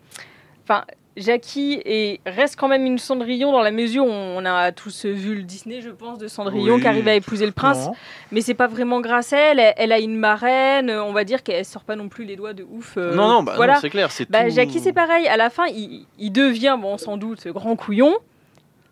[0.64, 0.84] Enfin,
[1.16, 5.36] Jackie est, reste quand même une Cendrillon dans la mesure où on a tous vu
[5.36, 6.80] le Disney, je pense, de Cendrillon Oui.
[6.82, 7.86] qui arrive à épouser le prince.
[7.86, 7.92] Non.
[8.32, 9.60] Mais c'est pas vraiment grâce à elle.
[9.60, 12.52] Elle, elle a une marraine, on va dire qu'elle sort pas non plus les doigts
[12.52, 12.94] de ouf.
[12.98, 13.76] euh, Non, non, bah, non, voilà.
[13.76, 14.50] c'est clair, c'est Bah, tout...
[14.50, 15.26] Jackie, c'est pareil.
[15.28, 18.14] À la fin, il, il devient, bon, sans doute, grand couillon.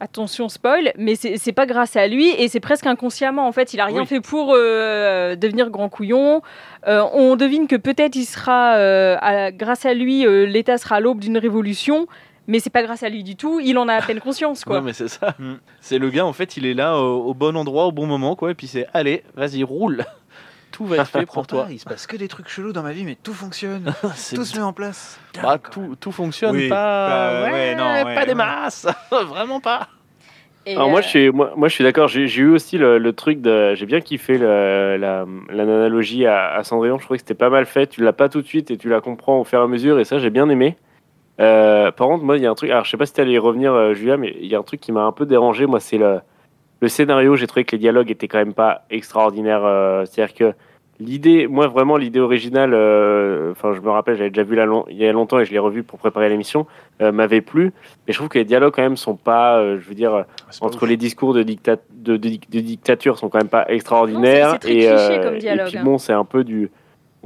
[0.05, 3.49] Attention, spoil, mais c'est pas grâce à lui et c'est presque inconsciemment.
[3.49, 4.07] En fait, il a rien Oui.
[4.07, 6.43] fait pour euh, devenir grand couillon.
[6.87, 10.97] Euh, on devine que peut-être il sera, euh, à- grâce à lui, euh, l'État sera
[10.97, 12.07] à l'aube d'une révolution,
[12.49, 13.61] mais c'est pas grâce à lui du tout.
[13.61, 14.77] Il en a à peine conscience, quoi.
[14.81, 15.35] Non, mais c'est ça.
[15.39, 15.55] Mm.
[15.81, 18.37] C'est le gars, en fait, il est là au, au bon endroit, au bon moment,
[18.37, 18.51] quoi.
[18.51, 20.05] Et puis c'est, allez, vas-y, roule.
[20.71, 21.69] Tout va être fait pour toi.
[21.71, 23.95] Il se passe que des trucs chelous dans ma vie, mais tout fonctionne.
[24.17, 25.19] C'est- tout se met en place.
[25.41, 29.87] bah, tout, tout fonctionne, Oui, pas, bah, ouais, non, ouais, pas des masses, vraiment pas.
[30.67, 32.09] Et, Alors moi euh, je suis moi, moi je suis d'accord.
[32.09, 36.63] J'ai eu aussi le, le truc de j'ai bien kiffé le- la l'analogie à, à
[36.65, 36.99] Cendrillon.
[36.99, 37.87] Je trouvais que c'était pas mal fait.
[37.87, 39.99] Tu l'as pas tout de suite et tu la comprends au fur et à mesure
[39.99, 40.77] et ça j'ai bien aimé.
[41.41, 42.71] Euh, par contre moi il y a un truc.
[42.71, 44.59] Alors je sais pas si tu allais y revenir euh, Julia, mais il y a
[44.59, 45.67] un truc qui m'a un peu dérangé.
[45.67, 46.21] Moi c'est le
[46.81, 47.37] le scénario.
[47.37, 49.65] J'ai trouvé que les dialogues étaient quand même pas extraordinaires.
[49.65, 50.53] euh, C'est-à-dire que
[51.01, 52.73] l'idée, moi vraiment l'idée originale.
[52.75, 55.45] euh, Enfin je me rappelle j'avais déjà vu la long- il y a longtemps et
[55.45, 56.67] je l'ai revu pour préparer l'émission.
[57.01, 57.73] euh, m'avait plu.
[58.07, 59.59] Mais je trouve que les dialogues quand même sont pas.
[59.59, 60.25] euh, je veux dire
[60.61, 64.53] entre les discours de, dicta de, de, de dictature sont quand même pas extraordinaires.
[64.53, 65.85] Non, très et, euh, cliché comme dialogue, Et puis hein.
[65.85, 66.71] bon, c'est un peu du.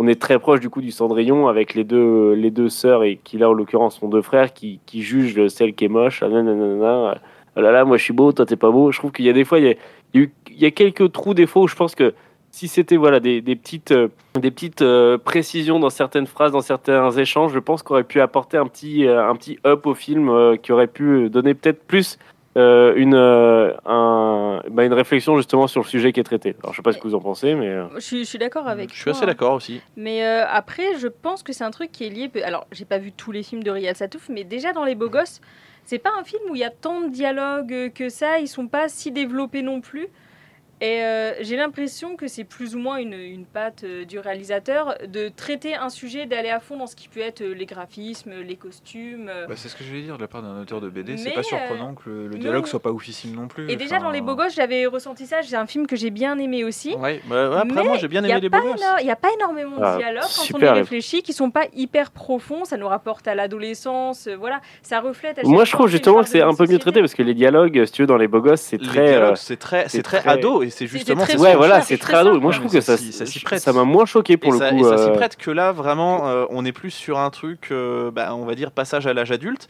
[0.00, 3.18] On est très proche du coup du Cendrillon avec les deux, les deux sœurs et
[3.24, 6.22] qui là en l'occurrence sont deux frères qui, qui jugent celle qui est moche.
[6.22, 7.16] Ah, nanana,
[7.56, 8.92] ah là là, moi je suis beau, toi t'es pas beau.
[8.92, 9.74] Je trouve qu'il y a des fois, il y a,
[10.14, 12.14] il y a eu- il y a quelques trous des fois où je pense que
[12.50, 14.08] si c'était voilà des, des petites, euh,
[14.40, 18.20] des petites euh, précisions dans certaines phrases, dans certains échanges, je pense qu'on aurait pu
[18.20, 21.84] apporter un petit, euh, un petit up au film euh, qui aurait pu donner peut-être
[21.84, 22.18] plus
[22.56, 26.56] euh, une, euh, un, bah, une réflexion justement sur le sujet qui est traité.
[26.62, 28.66] Alors je sais pas ce que vous en pensez, mais je suis, je suis d'accord
[28.66, 29.26] avec Je suis toi, assez hein.
[29.26, 29.80] d'accord aussi.
[29.96, 32.30] Mais euh, après, je pense que c'est un truc qui est lié.
[32.42, 35.10] Alors, j'ai pas vu tous les films de Riyad Satouf, mais déjà dans Les Beaux
[35.10, 35.40] Gosses,
[35.84, 38.40] c'est pas un film où il y a tant de dialogues que ça.
[38.40, 40.08] Ils sont pas si développés non plus.
[40.80, 44.94] Et euh, j'ai l'impression que c'est plus ou moins une, une patte euh, du réalisateur
[45.08, 48.30] de traiter un sujet, d'aller à fond dans ce qui peut être euh, les graphismes,
[48.46, 49.28] les costumes.
[49.28, 49.46] euh.
[49.48, 51.16] Bah, c'est ce que je voulais dire de la part d'un auteur de BD.
[51.16, 52.38] C'est pas surprenant que le, le non.
[52.40, 53.68] dialogue soit pas oufissime non plus.
[53.70, 55.38] Et déjà Enfin, dans Les Beaux Gosses, j'avais ressenti ça.
[55.42, 56.94] C'est un film que j'ai bien aimé aussi.
[56.94, 58.80] Ouais, bah, ouais, après, Mais moi j'ai bien a aimé les beaux gosses.
[59.00, 61.64] Il n'y a pas énormément de Ah, dialogues quand on y réfléchit, qui sont pas
[61.74, 62.64] hyper profonds.
[62.64, 64.28] Ça nous rapporte à l'adolescence.
[64.28, 65.38] euh, Voilà, ça reflète.
[65.40, 67.84] À moi je trouve justement que c'est un peu mieux traité parce que les dialogues,
[67.86, 69.34] si tu veux, dans les beaux gosses, c'est très.
[69.34, 69.56] c'est
[70.02, 72.40] très, ado, c'est justement très Ouais, voilà, c'est très ado.
[72.40, 73.60] Moi, je trouve que ça ça s'y prête.
[73.60, 74.78] ça m'a moins choqué pour et le ça, coup.
[74.80, 77.68] et ça s'y euh, prête que là vraiment euh, on est plus sur un truc
[77.70, 79.68] euh, bah, on va dire passage à l'âge adulte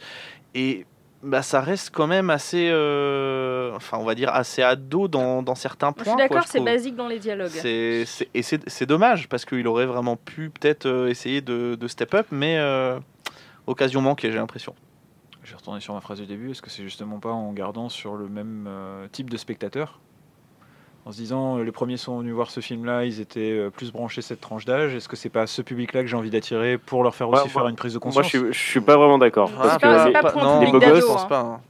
[0.55, 0.85] et
[1.21, 5.55] bah, ça reste quand même assez euh, enfin on va dire assez ado dans, dans
[5.55, 7.51] certains Je points suis quoi, d'accord, je c'est basique dans les dialogues.
[7.65, 8.29] Et c'est
[8.67, 12.97] c'est dommage parce qu'il aurait vraiment pu peut-être essayer de, de step up, mais euh,
[13.67, 14.73] occasion manquée, j'ai l'impression.
[15.43, 16.51] Je vais retourner sur ma phrase du début.
[16.51, 19.99] Est-ce que c'est justement pas en gardant sur le même euh, type de spectateur
[21.09, 23.91] En se disant, euh, les premiers sont venus voir ce film-là, ils étaient euh, plus
[23.91, 24.93] branchés cette tranche d'âge.
[24.93, 27.47] Est-ce que c'est pas ce public-là que j'ai envie d'attirer pour leur faire Ouais, aussi
[27.51, 29.49] moi- faire une prise de Moi, conscience je suis, je suis pas vraiment d'accord.
[29.49, 29.67] Que
[29.97, 31.27] c'est les, pas pour un non, les pense hein.
[31.27, 31.39] pas.
[31.39, 31.61] hein.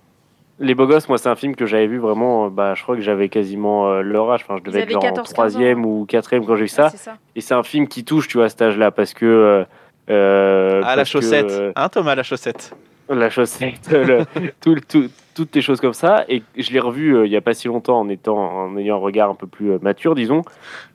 [0.59, 2.47] les Beaux Gosses, moi, c'est un film que j'avais vu vraiment.
[2.47, 4.41] euh, Bah, je crois que j'avais quasiment euh, leur âge.
[4.43, 6.71] Enfin, je devais Ils être genre en 14, 15 troisième ou quatrième quand j'ai vu
[6.77, 7.17] Ah, ça.
[7.33, 9.25] Et c'est un film qui touche, tu vois, à cet âge-là, parce que.
[9.25, 9.63] euh,
[10.09, 11.49] euh, Ah, la que, chaussette.
[11.49, 12.75] euh, Hein, Thomas, la chaussette?
[13.15, 14.25] La chaussette, le-
[14.61, 16.25] tout- tout- toutes les choses comme ça.
[16.27, 18.95] Et je l'ai revu euh, il y a pas si longtemps en étant en ayant
[18.97, 20.41] un regard un peu plus euh, mature, disons.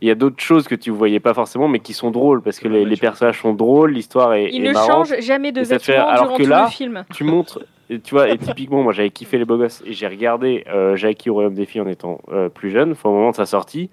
[0.01, 2.59] Il y a d'autres choses que tu voyais pas forcément, mais qui sont drôles parce
[2.61, 5.09] que les, personnages sont drôles, l'histoire est, Il est ne marrante.
[5.09, 7.05] change jamais de fait- vêtements alors durant que tout là- le film.
[7.15, 10.07] Tu montres, et tu vois, et typiquement, moi j'avais kiffé les beaux gosses et j'ai
[10.07, 13.31] regardé euh, Jackie au Royaume des filles en étant euh, plus jeune, enfin, au moment
[13.31, 13.91] de sa sortie.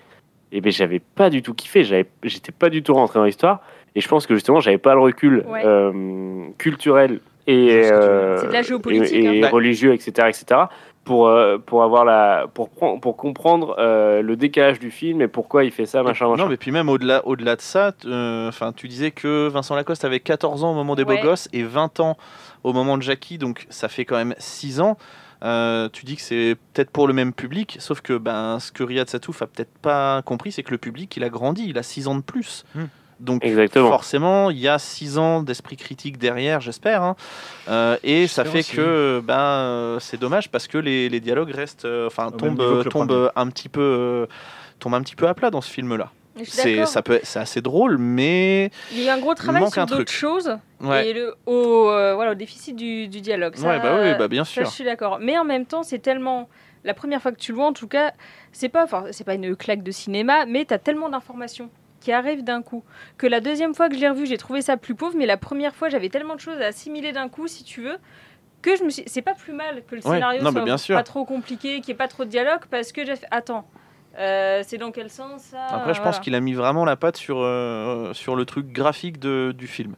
[0.54, 3.62] Et ben j'avais pas du tout kiffé, j'avais, j'étais pas du tout rentré dans l'histoire.
[3.96, 5.62] Et je pense que justement, j'avais pas le recul Ouais.
[5.66, 7.20] euh, culturel
[7.52, 9.50] et, euh, C'est de la géopolitique, et, et hein.
[9.52, 10.62] religieux, etc., etc.
[11.04, 15.64] Pour, euh, pour avoir la pour, pour comprendre euh, le décalage du film et pourquoi
[15.64, 18.52] il fait ça machin machin Non, mais puis même au-delà au -delà de ça, euh,
[18.76, 21.18] tu disais que Vincent Lacoste avait 14 ans au moment des Ouais.
[21.18, 22.18] Beaux Gosses et 20 ans
[22.64, 24.96] au moment de Jackie, donc ça fait quand même 6 ans.
[25.44, 28.84] Euh, tu dis que c'est peut-être pour le même public, sauf que ben, ce que
[28.84, 31.84] Riyad Satouf a peut-être pas compris, c'est que le public, il a grandi, il a
[31.84, 32.64] 6 ans de plus.
[32.76, 32.86] Hmm.
[33.22, 33.90] Donc Exactement.
[33.90, 37.04] forcément, il y a 6 ans d'esprit critique derrière, j'espère.
[37.04, 37.16] hein.
[37.70, 38.76] Euh, et ça fait aussi.
[38.76, 43.32] que ben, euh, c'est dommage parce que les, les dialogues restent, euh, enfin, tombent, tombent
[43.36, 44.26] un petit peu, euh,
[44.80, 46.10] tombent un petit peu à plat dans ce film-là.
[46.46, 49.86] C'est ça peut, c'est assez drôle, mais Il y a un gros travail sur un
[49.86, 53.56] d'autres choses ouais, et le, au, euh, voilà, au déficit du, du dialogue.
[53.56, 54.66] Ça, ouais, bah oui, bah bien ça, sûr.
[54.66, 55.20] je suis d'accord.
[55.22, 56.50] Mais en même temps, c'est tellement.
[56.84, 58.14] La première fois que tu le vois, en tout cas,
[58.54, 61.70] c'est pas, c'est pas une claque de cinéma, mais tu as tellement d'informations
[62.02, 62.84] qui arrivent d'un coup
[63.18, 65.38] que la deuxième fois que je l'ai revu, j'ai trouvé ça plus pauvre, mais la
[65.38, 67.98] première fois, j'avais tellement de choses à assimiler d'un coup, si tu veux,
[68.62, 69.04] que je me suis.
[69.08, 70.98] C'est pas plus mal que le Ouais, scénario non, soit bien sûr.
[70.98, 73.28] pas trop compliqué, qu'il n'y ait pas trop de dialogue, parce que j'ai fait.
[73.32, 73.66] Attends.
[74.20, 75.68] euh, c'est dans quel sens ça?
[75.68, 79.20] Après, je pense qu'il a mis vraiment la patte sur, euh, sur le truc graphique
[79.20, 79.96] de, du film.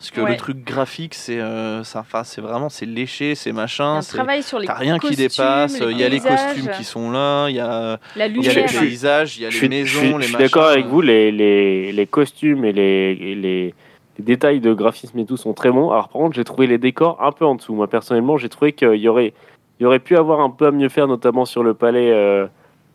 [0.00, 0.30] Parce que Ouais.
[0.30, 3.60] le truc graphique, c'est euh, ça- enfin, c'est vraiment c'est léché, c'est Il y a
[3.60, 5.78] machin, c'est travail sur les t'as rien qui costumes, dépasse.
[5.90, 8.54] Il y a les costumes qui sont là, il y a, la il y a
[8.54, 8.80] les lumière.
[8.80, 11.92] paysages, il y a les maisons, je les je suis d'accord avec vous, les, les,
[11.92, 13.74] les costumes et les, et les,
[14.16, 15.90] les détails de graphisme et tout sont très bons.
[15.90, 17.74] Alors, par contre, j'ai trouvé les décors un peu en dessous.
[17.74, 19.34] Moi, personnellement, j'ai trouvé qu'il y aurait,
[19.78, 22.10] il y aurait pu avoir un peu à mieux faire, notamment sur le palais.
[22.10, 22.46] euh,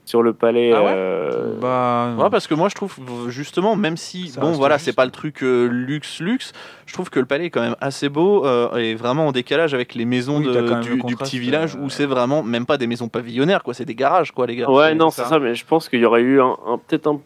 [0.06, 0.72] sur le palais.
[0.74, 2.96] Ah ouais euh, Bah, Ouais, parce que moi je trouve
[3.30, 6.54] justement, même si Ça bon voilà, c'est pas le truc euh, luxe luxe,
[6.86, 9.74] je trouve que le palais est quand même assez beau euh, et vraiment en décalage
[9.74, 12.44] avec les maisons Oui, de- du, le du contraste, petit village euh, où c'est vraiment
[12.44, 14.70] même pas des maisons pavillonnaires quoi, c'est des garages quoi les gars.
[14.70, 17.20] Ouais, non, c'est ça, mais je pense qu'il y aurait eu un, un- peut-être un,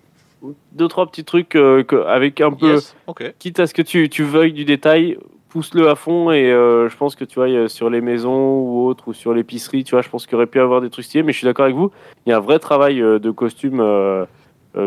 [0.72, 2.74] deux, trois petits trucs euh, que, avec un peu.
[2.76, 2.96] Yes,
[3.40, 5.18] quitte à ce que tu, tu veuilles du détail,
[5.50, 9.10] pousse-le à fond et euh, je pense que tu vois, sur les maisons ou autres
[9.10, 11.34] ou sur l'épicerie, tu vois, je pense qu'il aurait pu avoir des trucs stylés, mais
[11.34, 11.92] je suis d'accord avec vous,
[12.26, 14.26] il y a un vrai travail euh, de costumes euh,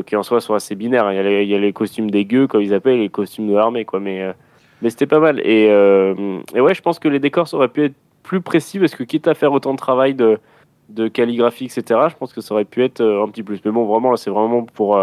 [0.07, 1.07] qui en soi sont assez binaires.
[1.07, 1.13] hein.
[1.13, 3.99] Il y, a les, costumes des gueux, comme ils appellent, les costumes de l'armée, quoi,
[3.99, 4.33] mais,
[4.81, 5.41] mais c'était pas mal.
[5.45, 9.27] Et, ouais, je pense que les décors auraient pu être plus précis parce que quitte
[9.27, 10.39] à faire autant de travail de,
[10.89, 13.61] de calligraphie, etc., je pense que ça aurait pu être un petit plus.
[13.65, 14.97] Mais bon, vraiment, là, c'est vraiment pour.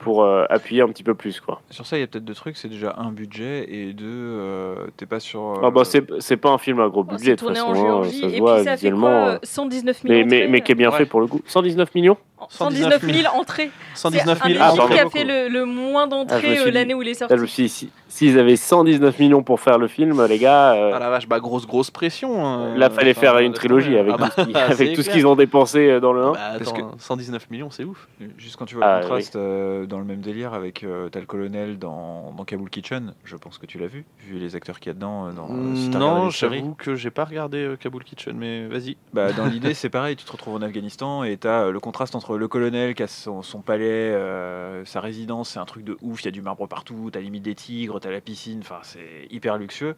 [0.00, 1.60] Euh, pour euh, appuyer un petit peu plus quoi.
[1.70, 2.56] Sur ça, il y a peut-être deux trucs.
[2.56, 5.40] C'est déjà un budget et deux, euh, t'es pas sur.
[5.42, 7.48] euh, Ah bah c'est c'est pas un film à gros Oh, budget c'est de toute
[7.54, 9.00] tourné en façon, hein, Géorgie ça se et voit puis ça fait visuellement.
[9.06, 10.98] quoi euh, euh, 119 millions mais, mais, mais qui est bien Ouais.
[10.98, 11.40] fait pour le coup.
[11.46, 12.16] 119 millions?
[12.48, 13.70] 119 119 000 entrées.
[13.94, 16.70] 119 C'est 000 un Ah, qui a fait le, le moins Ah, d'entrées suis euh,
[16.70, 17.52] l'année où il est Là, je me sorti.
[17.52, 20.98] suis dit, si- s'ils avaient 119 millions pour faire le film, les gars, euh, Ah
[20.98, 22.44] la vache, bah grosse grosse pression.
[22.44, 22.74] hein.
[22.76, 25.16] là fallait faire une trilogie avec, Ah bah, tout ce avec tout ce clair.
[25.16, 26.32] qu'ils ont dépensé euh, dans le 1.
[26.32, 28.08] Bah, Parce attends, 119 millions, c'est ouf.
[28.38, 31.20] Juste quand tu vois Ah, le contraste euh, dans le même délire avec euh, t'as
[31.20, 34.80] le colonel dans, dans Kabul Kitchen, je pense que tu l'as vu, vu les acteurs
[34.80, 35.26] qu'il y a dedans.
[35.28, 38.96] euh, Dans, euh, si non, j'avoue que j'ai pas regardé euh, Kabul Kitchen, mais vas-y.
[39.12, 42.14] Bah, dans l'idée, c'est pareil, tu te retrouves en Afghanistan et t'as euh, le contraste
[42.36, 46.22] le colonel qui a son, son palais, euh, sa résidence, c'est un truc de ouf,
[46.22, 49.26] il y a du marbre partout, t'as limite des tigres, t'as la piscine, enfin c'est
[49.30, 49.96] hyper luxueux.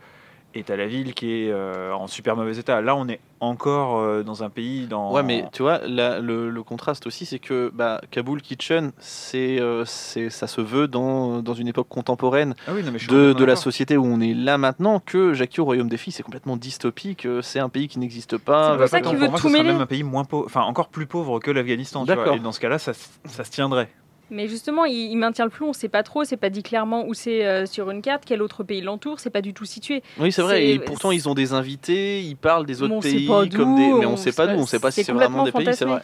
[0.55, 2.81] Et t'as la ville qui est euh, en super mauvais état.
[2.81, 5.12] Là, on est encore euh, dans un pays dans.
[5.12, 9.61] Ouais, mais tu vois, la- le, le contraste aussi, c'est que bah, Kabul Kitchen, c'est,
[9.61, 13.45] euh, c'est, ça se veut dans, dans une époque contemporaine Ah oui, non, de, de
[13.45, 16.57] la société où on est là maintenant, que Jackie au Royaume des Filles, c'est complètement
[16.57, 18.73] dystopique, c'est un pays qui n'existe pas.
[18.73, 19.73] C'est pour ça qu'il veut moi, tout mêler.
[19.73, 22.05] même un pays moins pauvre, enfin encore plus pauvre que l'Afghanistan.
[22.05, 22.17] tu vois.
[22.17, 22.37] D'accord.
[22.37, 23.88] Et dans ce cas-là, ça se tiendrait.
[24.33, 27.07] Mais justement, il, il maintient le flou, on sait pas trop, c'est pas dit clairement
[27.07, 30.03] où c'est euh, sur une carte, quel autre pays l'entoure, c'est pas du tout situé.
[30.18, 33.77] Oui, c'est vrai, et pourtant ils ont des invités, ils parlent des autres pays, comme
[33.77, 33.92] des...
[33.92, 35.85] mais on on sait pas d'où, on sait pas si c'est vraiment des pays, c'est
[35.85, 36.01] vrai.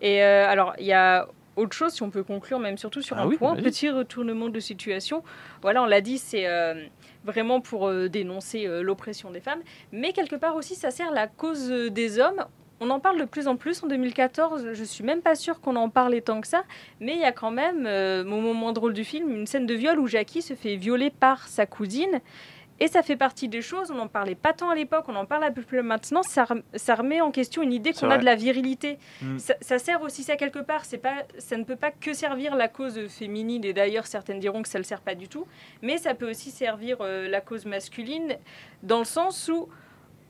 [0.00, 3.16] Et euh, alors, il y a autre chose, si on peut conclure, même surtout sur
[3.16, 5.22] Ah un oui, point, petit retournement de situation.
[5.60, 6.74] Voilà, on l'a dit, c'est euh,
[7.24, 9.60] vraiment pour euh, dénoncer euh, l'oppression des femmes,
[9.92, 12.44] mais quelque part aussi, ça sert la cause des hommes.
[12.84, 15.76] On en parle de plus en plus en 2014, je suis même pas sûre qu'on
[15.76, 16.64] en parlait tant que ça,
[16.98, 19.74] mais il y a quand même, euh, au moment drôle du film, une scène de
[19.74, 22.20] viol où Jackie se fait violer par sa cousine.
[22.80, 25.26] Et ça fait partie des choses, on n'en parlait pas tant à l'époque, on en
[25.26, 28.18] parle un peu plus maintenant, ça, rem- ça remet en question une idée qu'on a
[28.18, 28.98] de la virilité.
[29.20, 29.38] Mm.
[29.38, 32.66] Ça, ça sert aussi ça quelque part, pas, ça ne peut pas que servir la
[32.66, 35.46] cause féminine, et d'ailleurs certaines diront que ça ne le sert pas du tout,
[35.82, 38.36] mais ça peut aussi servir euh, la cause masculine,
[38.82, 39.68] dans le sens où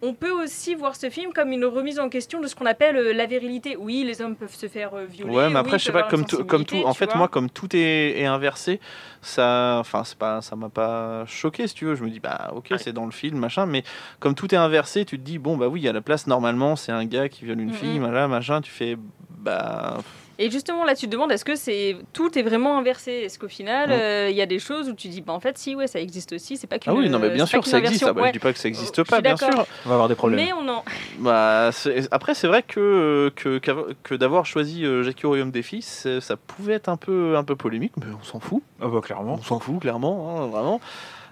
[0.03, 2.97] on peut aussi voir ce film comme une remise en question de ce qu'on appelle
[2.97, 3.77] euh, la virilité.
[3.77, 5.33] Oui, les hommes peuvent se faire euh, violer.
[5.33, 7.17] Ouais, mais oui, après, ils je sais pas, comme tout, comme tout, en fait, vois.
[7.19, 8.81] moi, comme tout est, est inversé,
[9.21, 11.95] ça, enfin, c'est pas, ça m'a pas choqué, si tu veux.
[11.95, 12.79] Je me dis, bah, ok, Ouais.
[12.79, 13.85] c'est dans le film, machin, mais
[14.19, 16.93] comme tout est inversé, tu te dis, bon, bah oui, à la place, normalement, c'est
[16.93, 17.73] un gars qui viole une Mhm.
[17.75, 18.97] fille, machin, machin, tu fais,
[19.31, 19.99] bah,
[20.43, 23.13] Et justement, là, tu te demandes, est-ce que c'est tout est vraiment inversé?
[23.13, 25.57] Est-ce qu'au final, euh, il y a des choses où tu dis, bah, en fait,
[25.57, 27.65] si, ouais, ça existe aussi, c'est pas qu'une ah oui, non, mais euh, bien sûr,
[27.65, 28.03] ça existe.
[28.09, 28.29] Ah bah, Ouais.
[28.29, 29.67] Je dis pas que ça existe pas, bien sûr.
[29.87, 30.45] On va avoir des problèmes.
[30.45, 30.83] Mais on en,
[31.21, 31.71] Bah,
[32.11, 33.61] après, c'est vrai que, que,
[34.03, 37.37] que d'avoir choisi euh, Jackie au Royaume des Filles, c'est- ça pouvait être un peu,
[37.37, 38.63] un peu polémique, mais on s'en fout.
[38.81, 39.35] Ah bah clairement.
[39.35, 40.81] On s'en fout, clairement, hein, vraiment.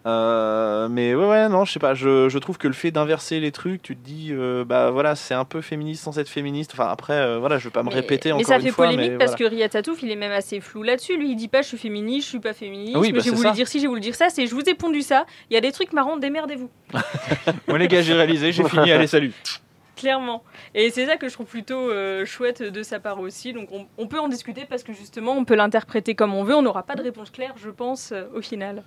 [0.07, 1.95] Euh, mais ouais, ouais, non, je sais pas.
[1.95, 5.15] Je, je trouve que le fait d'inverser les trucs, tu te dis, euh, bah voilà,
[5.15, 6.71] c'est un peu féministe sans être féministe.
[6.75, 8.71] Enfin, après, euh, voilà, je vais pas me Mais- répéter mais encore ça une fait
[8.71, 8.87] fois.
[8.87, 9.51] polémique mais parce voilà.
[9.51, 11.17] que Riyad Satouf, il est même assez flou là-dessus.
[11.17, 13.31] Lui, il dit pas je suis féministe, je suis pas féministe, oui, mais bah, j'ai
[13.31, 13.53] voulu ça.
[13.53, 14.29] dire si, j'ai voulu dire ça.
[14.31, 15.27] C'est je vous ai pondu ça.
[15.51, 16.71] Il y a des trucs marrants, démerdez-vous.
[17.69, 19.33] Moi les gars, j'ai réalisé, j'ai fini, allez salut.
[19.97, 20.43] Clairement.
[20.75, 23.53] Et c'est ça que je trouve plutôt euh, chouette de sa part aussi.
[23.53, 26.55] Donc on, on peut en discuter parce que justement, on peut l'interpréter comme on veut.
[26.55, 28.83] On n'aura pas de réponse claire, je pense, euh, au final.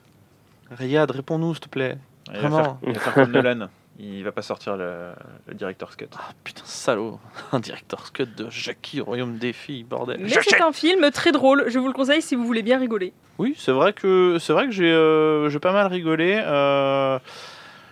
[0.77, 1.97] Riyad, réponds-nous, s'il te plaît.
[2.27, 2.63] Il va Vraiment.
[2.63, 3.67] faire- il va faire comme Nolan.
[3.99, 5.12] Il va pas sortir le,
[5.47, 6.07] le director's cut.
[6.17, 7.19] Ah, putain, salaud.
[7.51, 10.17] Un director's cut de Jackie au Royaume des Filles, bordel.
[10.19, 11.65] Mais c'est un film très drôle.
[11.67, 13.13] Je vous le conseille si vous voulez bien rigoler.
[13.38, 16.41] Oui, c'est vrai que c'est vrai que j'ai euh, j'ai pas mal rigolé.
[16.43, 17.19] Euh,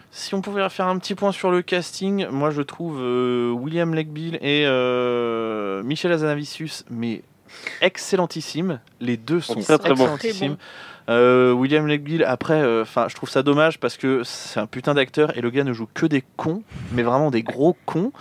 [0.10, 3.94] si on pouvait faire un petit point sur le casting, moi je trouve euh, William
[3.94, 7.22] Legbill et euh, Michel Azanavicius, mais
[7.82, 8.80] excellentissimes.
[9.00, 10.58] Les deux sont Très, très excellentissimes.
[11.10, 15.36] Euh, William Legbill, après, enfin, je trouve ça dommage parce que c'est un putain d'acteur
[15.38, 18.12] et le gars ne joue que des cons, mais vraiment des gros cons.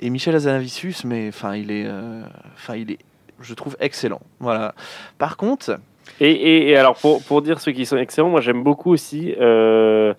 [0.00, 2.22] Et Michel Azanavicius, mais enfin, il est, euh,
[2.54, 2.98] enfin, il est,
[3.40, 4.20] je trouve excellent.
[4.40, 4.74] Voilà.
[5.18, 5.78] Par contre,
[6.20, 9.34] Et, et, et alors, pour, pour dire ceux qui sont excellents, moi j'aime beaucoup aussi.
[9.40, 10.12] euh,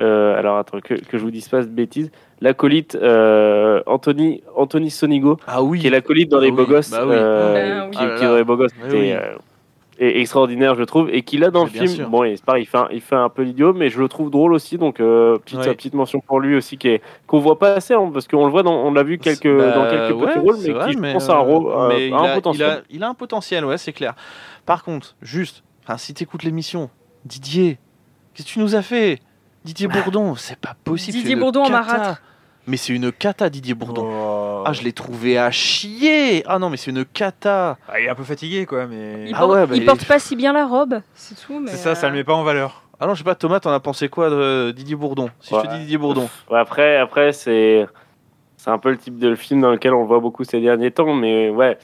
[0.00, 2.10] euh, alors, attends, que, que je vous dise pas de bêtises.
[2.40, 6.66] L'acolyte euh, Anthony, Anthony Sonigo, ah oui, qui est l'acolyte dans Bah Les oui, Beaux
[6.66, 6.90] Gosses.
[6.90, 7.14] bah oui.
[7.16, 7.90] euh, Ah oui.
[7.90, 9.34] qui, Ah là qui est dans Les Beaux Gosses, euh,
[9.98, 11.10] est extraordinaire, je trouve.
[11.10, 12.08] Et qui, là, dans le film, sûr.
[12.08, 14.08] bon, il- c'est pareil, il fait, un, il fait un peu l'idiot, mais je le
[14.08, 14.78] trouve drôle aussi.
[14.78, 15.74] Donc, euh, petite, Ouais.
[15.74, 18.50] petite mention pour lui aussi, qui est- qu'on voit pas assez, hein, parce qu'on le
[18.50, 20.92] voit, dans, on l'a vu quelques, Bah, dans quelques ouais, petits rôles, mais vrai, qui,
[20.94, 22.66] je mais, pense, a un, euh, rôle, euh, mais il a un a- potentiel.
[22.68, 24.14] Il a, il a un potentiel, ouais, c'est clair.
[24.66, 26.90] Par contre, juste, enfin, si t'écoutes l'émission,
[27.24, 27.78] Didier,
[28.34, 29.18] qu'est-ce que tu nous as fait?
[29.64, 31.18] Didier Bourdon, c'est pas possible.
[31.18, 32.22] Didier Bourdon en marâtre.
[32.68, 34.04] Mais c'est une cata, Didier Bourdon.
[34.06, 34.62] Oh.
[34.66, 36.42] Ah, je l'ai trouvé à chier.
[36.46, 37.78] Ah non, mais c'est une cata.
[37.88, 39.24] Ah, il est un peu fatigué quoi, mais.
[39.28, 41.34] Il, Ah porte, ouais, bah, il il porte est- pas si bien la robe, c'est
[41.34, 41.58] tout.
[41.60, 42.82] mais, C'est ça, ça euh, le met pas en valeur.
[43.00, 45.54] Ah non, je sais pas, Thomas, t'en as pensé quoi de euh, Didier Bourdon Si
[45.54, 46.28] je te dis Didier Bourdon?
[46.50, 47.86] Ouais, après, après c'est
[48.58, 50.90] c'est un peu le type de film dans lequel on le voit beaucoup ces derniers
[50.90, 51.78] temps, mais ouais,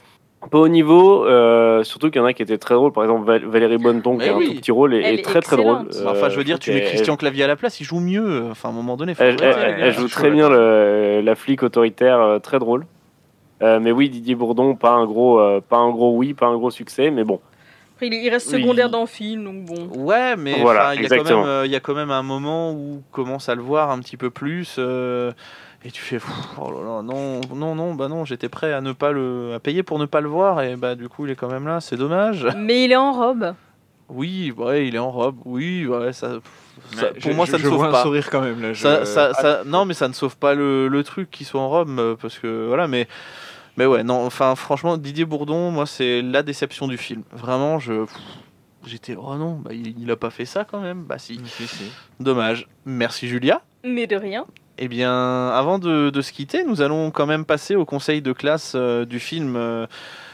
[0.49, 1.25] pas au niveau.
[1.25, 2.91] euh, surtout qu'il y en a qui étaient très drôles.
[2.91, 5.41] Par exemple, Val- Valérie Bonneton, qui a un tout petit rôle, et, est est très
[5.41, 5.87] très drôle.
[5.95, 7.99] Euh, enfin, je veux dire, tu mets elle- Christian Clavier à la place, il joue
[7.99, 8.47] mieux.
[8.51, 9.85] Enfin, à un moment donné, faut Elle, arrêter, elle- les gars.
[9.87, 12.85] elle joue très bien le- la flic autoritaire, euh, très drôle.
[13.61, 16.55] Euh, mais oui, Didier Bourdon, pas un gros, euh, pas un gros oui, pas un
[16.57, 17.39] gros succès, mais bon.
[17.95, 18.61] Après, il, reste Oui.
[18.61, 19.87] secondaire dans le film, donc bon.
[20.03, 22.71] Ouais, mais Voilà, il y, a quand même, euh, y a quand même un moment
[22.73, 24.75] où on commence à le voir un petit peu plus.
[25.85, 26.17] Et tu fais,
[26.59, 29.59] oh là là, non, non, non, bah non, j'étais prêt à ne pas le, à
[29.59, 31.79] payer pour ne pas le voir, et bah du coup il est quand même là,
[31.79, 32.47] c'est dommage.
[32.57, 33.53] Mais il est en robe.
[34.09, 36.41] Oui, ouais, il est en robe, oui, ouais, ça, pour
[37.19, 38.03] je- moi je- ça ne je vois sauve un pas.
[38.03, 38.73] sourire quand même là.
[38.73, 41.61] je- Ça, ça, ça- non, mais ça ne sauve pas le, le truc qu'il soit
[41.61, 43.07] en robe, euh, parce que voilà, mais,
[43.77, 47.23] mais ouais, non, enfin, franchement, Didier Bourdon, moi, c'est la déception du film.
[47.31, 48.05] Vraiment, je,
[48.87, 51.01] J'étais, oh non, bah, il, il a pas fait ça quand même.
[51.05, 51.41] Bah si.
[51.45, 51.91] Si, si.
[52.19, 52.67] Dommage.
[52.85, 53.63] Merci Julia.
[53.83, 54.45] Mais de rien.
[54.77, 58.33] Eh bien, avant de, de se quitter, nous allons quand même passer au conseil de
[58.33, 59.87] classe euh, du film euh,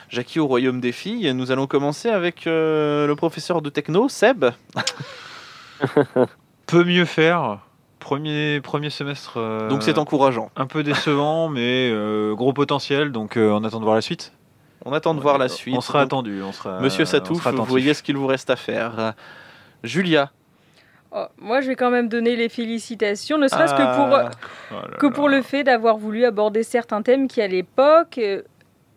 [0.09, 1.31] Jackie au royaume des filles.
[1.33, 4.45] Nous allons commencer avec euh, le professeur de techno, Seb.
[6.65, 7.59] Peut mieux faire.
[7.99, 9.33] Premier, premier semestre.
[9.37, 10.49] euh, Donc c'est encourageant.
[10.55, 11.91] un peu décevant, mais
[12.35, 13.11] gros potentiel.
[13.11, 14.33] Donc on attend de voir la suite.
[14.85, 15.75] On attend de voir la suite.
[15.77, 16.41] On sera Donc, attendu.
[16.41, 19.13] On sera, Monsieur on Satouf, vous voyez ce qu'il vous reste à faire.
[19.83, 20.31] Julia.
[21.14, 24.30] Oh, moi, je vais quand même donner les félicitations, ne serait-ce que pour, Ah,
[24.72, 25.12] Oh que là.
[25.12, 28.41] pour le fait d'avoir voulu aborder certains thèmes qui, à l'époque, euh,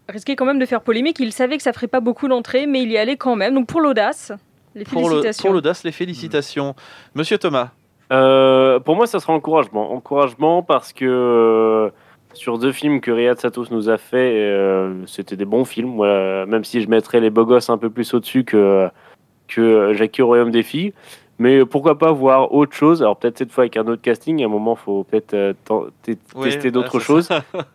[0.08, 1.16] risquaient quand même de faire polémique.
[1.18, 3.54] Il savait que ça ferait pas beaucoup d'entrées, mais il y allait quand même.
[3.54, 4.30] Donc pour l'audace,
[4.76, 5.42] les Pour le- félicitations.
[5.42, 6.76] pour l'audace, les félicitations.
[7.16, 7.70] Monsieur Thomas.
[8.12, 9.92] Euh, pour moi, ça sera encouragement.
[9.92, 11.90] Encouragement parce que euh,
[12.34, 15.96] sur deux films que Riyad Satos nous a fait, euh, c'était des bons films.
[16.46, 18.88] Même si je mettrais les beaux gosses un peu plus au-dessus que,
[19.48, 20.92] que Jackie au Royaume des filles.
[21.38, 23.02] Mais pourquoi pas voir autre chose?
[23.02, 24.42] Alors peut-être cette fois avec un autre casting.
[24.42, 25.52] À un moment, faut peut-être euh,
[26.42, 27.28] tester d'autres choses.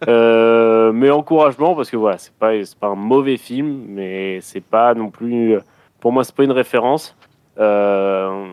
[0.08, 4.94] Euh, mais encouragement parce que voilà, c'est pas pas un mauvais film, mais c'est pas
[4.94, 5.58] non plus.
[6.00, 7.16] Pour moi, c'est pas une référence.
[7.60, 8.46] Euh,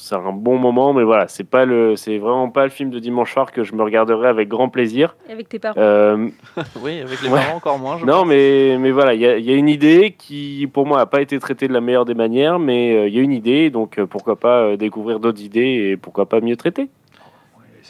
[0.00, 3.00] c'est un bon moment, mais voilà, c'est pas le, c'est vraiment pas le film de
[3.00, 5.16] dimanche soir que je me regarderai avec grand plaisir.
[5.28, 5.74] Et Avec tes parents.
[5.76, 6.28] Euh,
[6.80, 7.40] Oui, avec les Ouais.
[7.40, 7.98] parents encore moins.
[7.98, 8.26] je non, pense.
[8.28, 11.06] mais mais voilà, il y a, il y a une idée qui, pour moi, a
[11.06, 13.70] pas été traitée de la meilleure des manières, mais euh, il y a une idée,
[13.70, 16.88] donc euh, pourquoi pas euh, découvrir d'autres idées et pourquoi pas mieux traiter.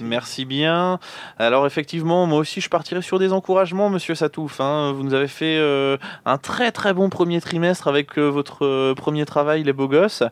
[0.00, 1.00] Merci bien.
[1.38, 4.60] Alors effectivement, moi aussi je partirai sur des encouragements, Monsieur Satouf.
[4.60, 4.92] hein.
[4.94, 8.94] Vous nous avez fait euh, un très très bon premier trimestre avec euh, votre euh,
[8.94, 10.22] premier travail, les beaux gosses.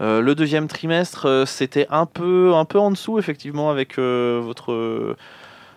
[0.00, 4.40] Euh, le deuxième trimestre, euh, c'était un peu un peu en dessous effectivement avec euh,
[4.42, 5.16] votre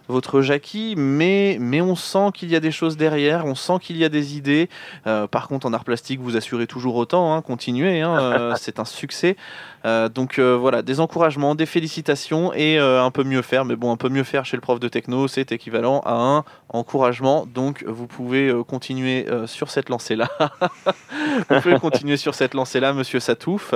[0.09, 3.95] votre Jackie, mais mais on sent qu'il y a des choses derrière, on sent qu'il
[3.95, 4.67] y a des idées.
[5.05, 7.33] Euh, par contre, en art plastique, vous assurez toujours autant.
[7.33, 9.37] hein, continuez, hein, euh, c'est un succès.
[9.85, 13.65] Euh, donc voilà, des encouragements, des félicitations et un peu mieux faire.
[13.65, 16.43] Mais bon, un peu mieux faire chez le prof de techno, c'est équivalent à un
[16.69, 17.45] encouragement.
[17.45, 20.27] Donc vous pouvez continuer sur cette lancée-là.
[21.49, 23.75] vous pouvez continuer sur cette lancée-là, monsieur Satouf.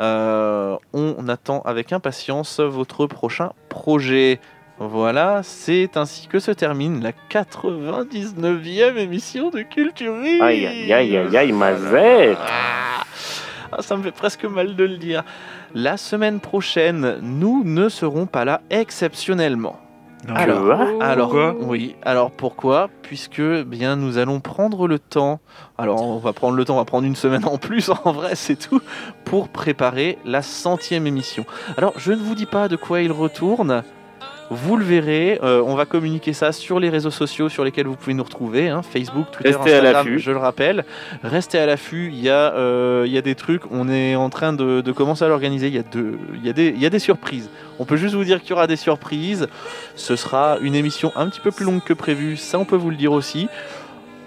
[0.00, 4.40] On attend avec impatience votre prochain projet.
[4.80, 10.14] Voilà, c'est ainsi que se termine la 99e émission de Culture.
[10.14, 12.38] Aïe aïe aïe aïe aïe, mazette.
[12.40, 13.02] Ah,
[13.72, 15.24] ah, ça me fait presque mal de le dire.
[15.74, 19.80] La semaine prochaine, nous ne serons pas là exceptionnellement.
[20.28, 22.88] Alors, Quoi alors Pourquoi oui, alors pourquoi?
[23.02, 25.40] Puisque bien nous allons prendre le temps.
[25.76, 28.36] Alors on va prendre le temps, on va prendre une semaine en plus en vrai,
[28.36, 28.80] c'est tout,
[29.24, 31.44] pour préparer la centième émission.
[31.76, 33.82] Alors je ne vous dis pas de quoi il retourne.
[34.50, 37.96] Vous le verrez, euh, on va communiquer ça sur les réseaux sociaux sur lesquels vous
[37.96, 40.18] pouvez nous retrouver, hein, Facebook, Twitter, Restez à Instagram, l'affût.
[40.20, 40.84] je le rappelle.
[41.22, 44.54] Restez à l'affût, il y, a, euh, y a des trucs, on est en train
[44.54, 46.90] de, de commencer à l'organiser, il, y a de- y a des- il y a
[46.90, 47.50] des surprises.
[47.78, 49.48] On peut juste vous dire qu'il y aura des surprises.
[49.96, 52.88] Ce sera une émission un petit peu plus longue que prévu, ça on peut vous
[52.90, 53.48] le dire aussi.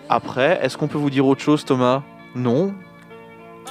[0.07, 2.03] Après, est-ce qu'on peut vous dire autre chose Thomas?
[2.35, 2.73] Non.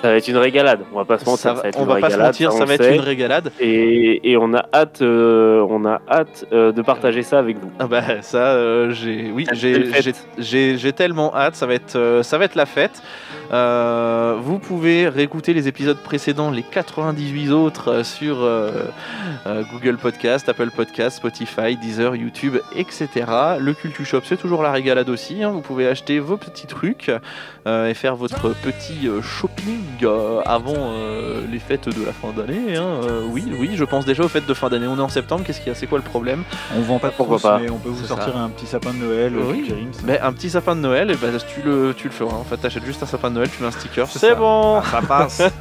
[0.02, 0.80] Ça va être une régalade.
[0.94, 1.38] On va pas se mentir.
[1.40, 2.94] Ça va- ça va être on une va pas se mentir, ça va être sait.
[2.96, 3.52] une régalade.
[3.60, 7.70] Et, et on a hâte, euh, on a hâte euh, de partager ça avec vous.
[7.78, 9.46] Ah bah ça, euh, j'ai, oui,
[10.38, 11.54] j'ai, tellement hâte.
[11.54, 13.02] Ça va être, ça va être la fête.
[14.42, 18.36] Vous pouvez réécouter les épisodes précédents, les 98 autres sur
[19.72, 23.08] Google Podcast, Apple Podcast, Spotify, Deezer, YouTube, etc.
[23.58, 25.42] Le Cultu Shop, c'est toujours la régalade aussi.
[25.42, 25.50] hein.
[25.50, 27.10] Vous pouvez acheter vos petits trucs
[27.66, 32.76] et faire votre petit shopping euh, avant euh, les fêtes de la fin d'année.
[32.76, 33.00] hein.
[33.04, 34.86] Euh, oui, oui, je pense déjà aux fêtes de fin d'année.
[34.86, 35.42] On est en septembre.
[35.46, 36.42] Qu'est-ce qu'il y a C'est quoi le problème
[36.76, 37.58] On vend pas de Pourquoi pas.
[37.58, 39.34] mais on peut vous sortir un petit sapin de Noël.
[39.36, 39.72] euh, Oui.
[40.04, 42.34] Mais un petit sapin de Noël, et ben, tu, le, tu le feras.
[42.36, 44.06] En fait, t'achètes juste un sapin de Noël, tu mets un sticker.
[44.08, 45.42] C'est bon Ça passe.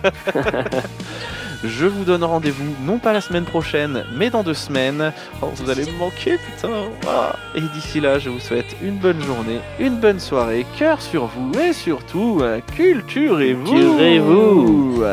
[1.64, 5.12] Je vous donne rendez-vous, non pas la semaine prochaine, mais dans deux semaines.
[5.42, 6.70] Oh, vous allez me manquer, putain
[7.06, 7.36] Ah.
[7.56, 11.52] Et d'ici là, je vous souhaite une bonne journée, une bonne soirée, cœur sur vous,
[11.60, 15.04] et surtout, euh, culturez-vous Culturez-vous.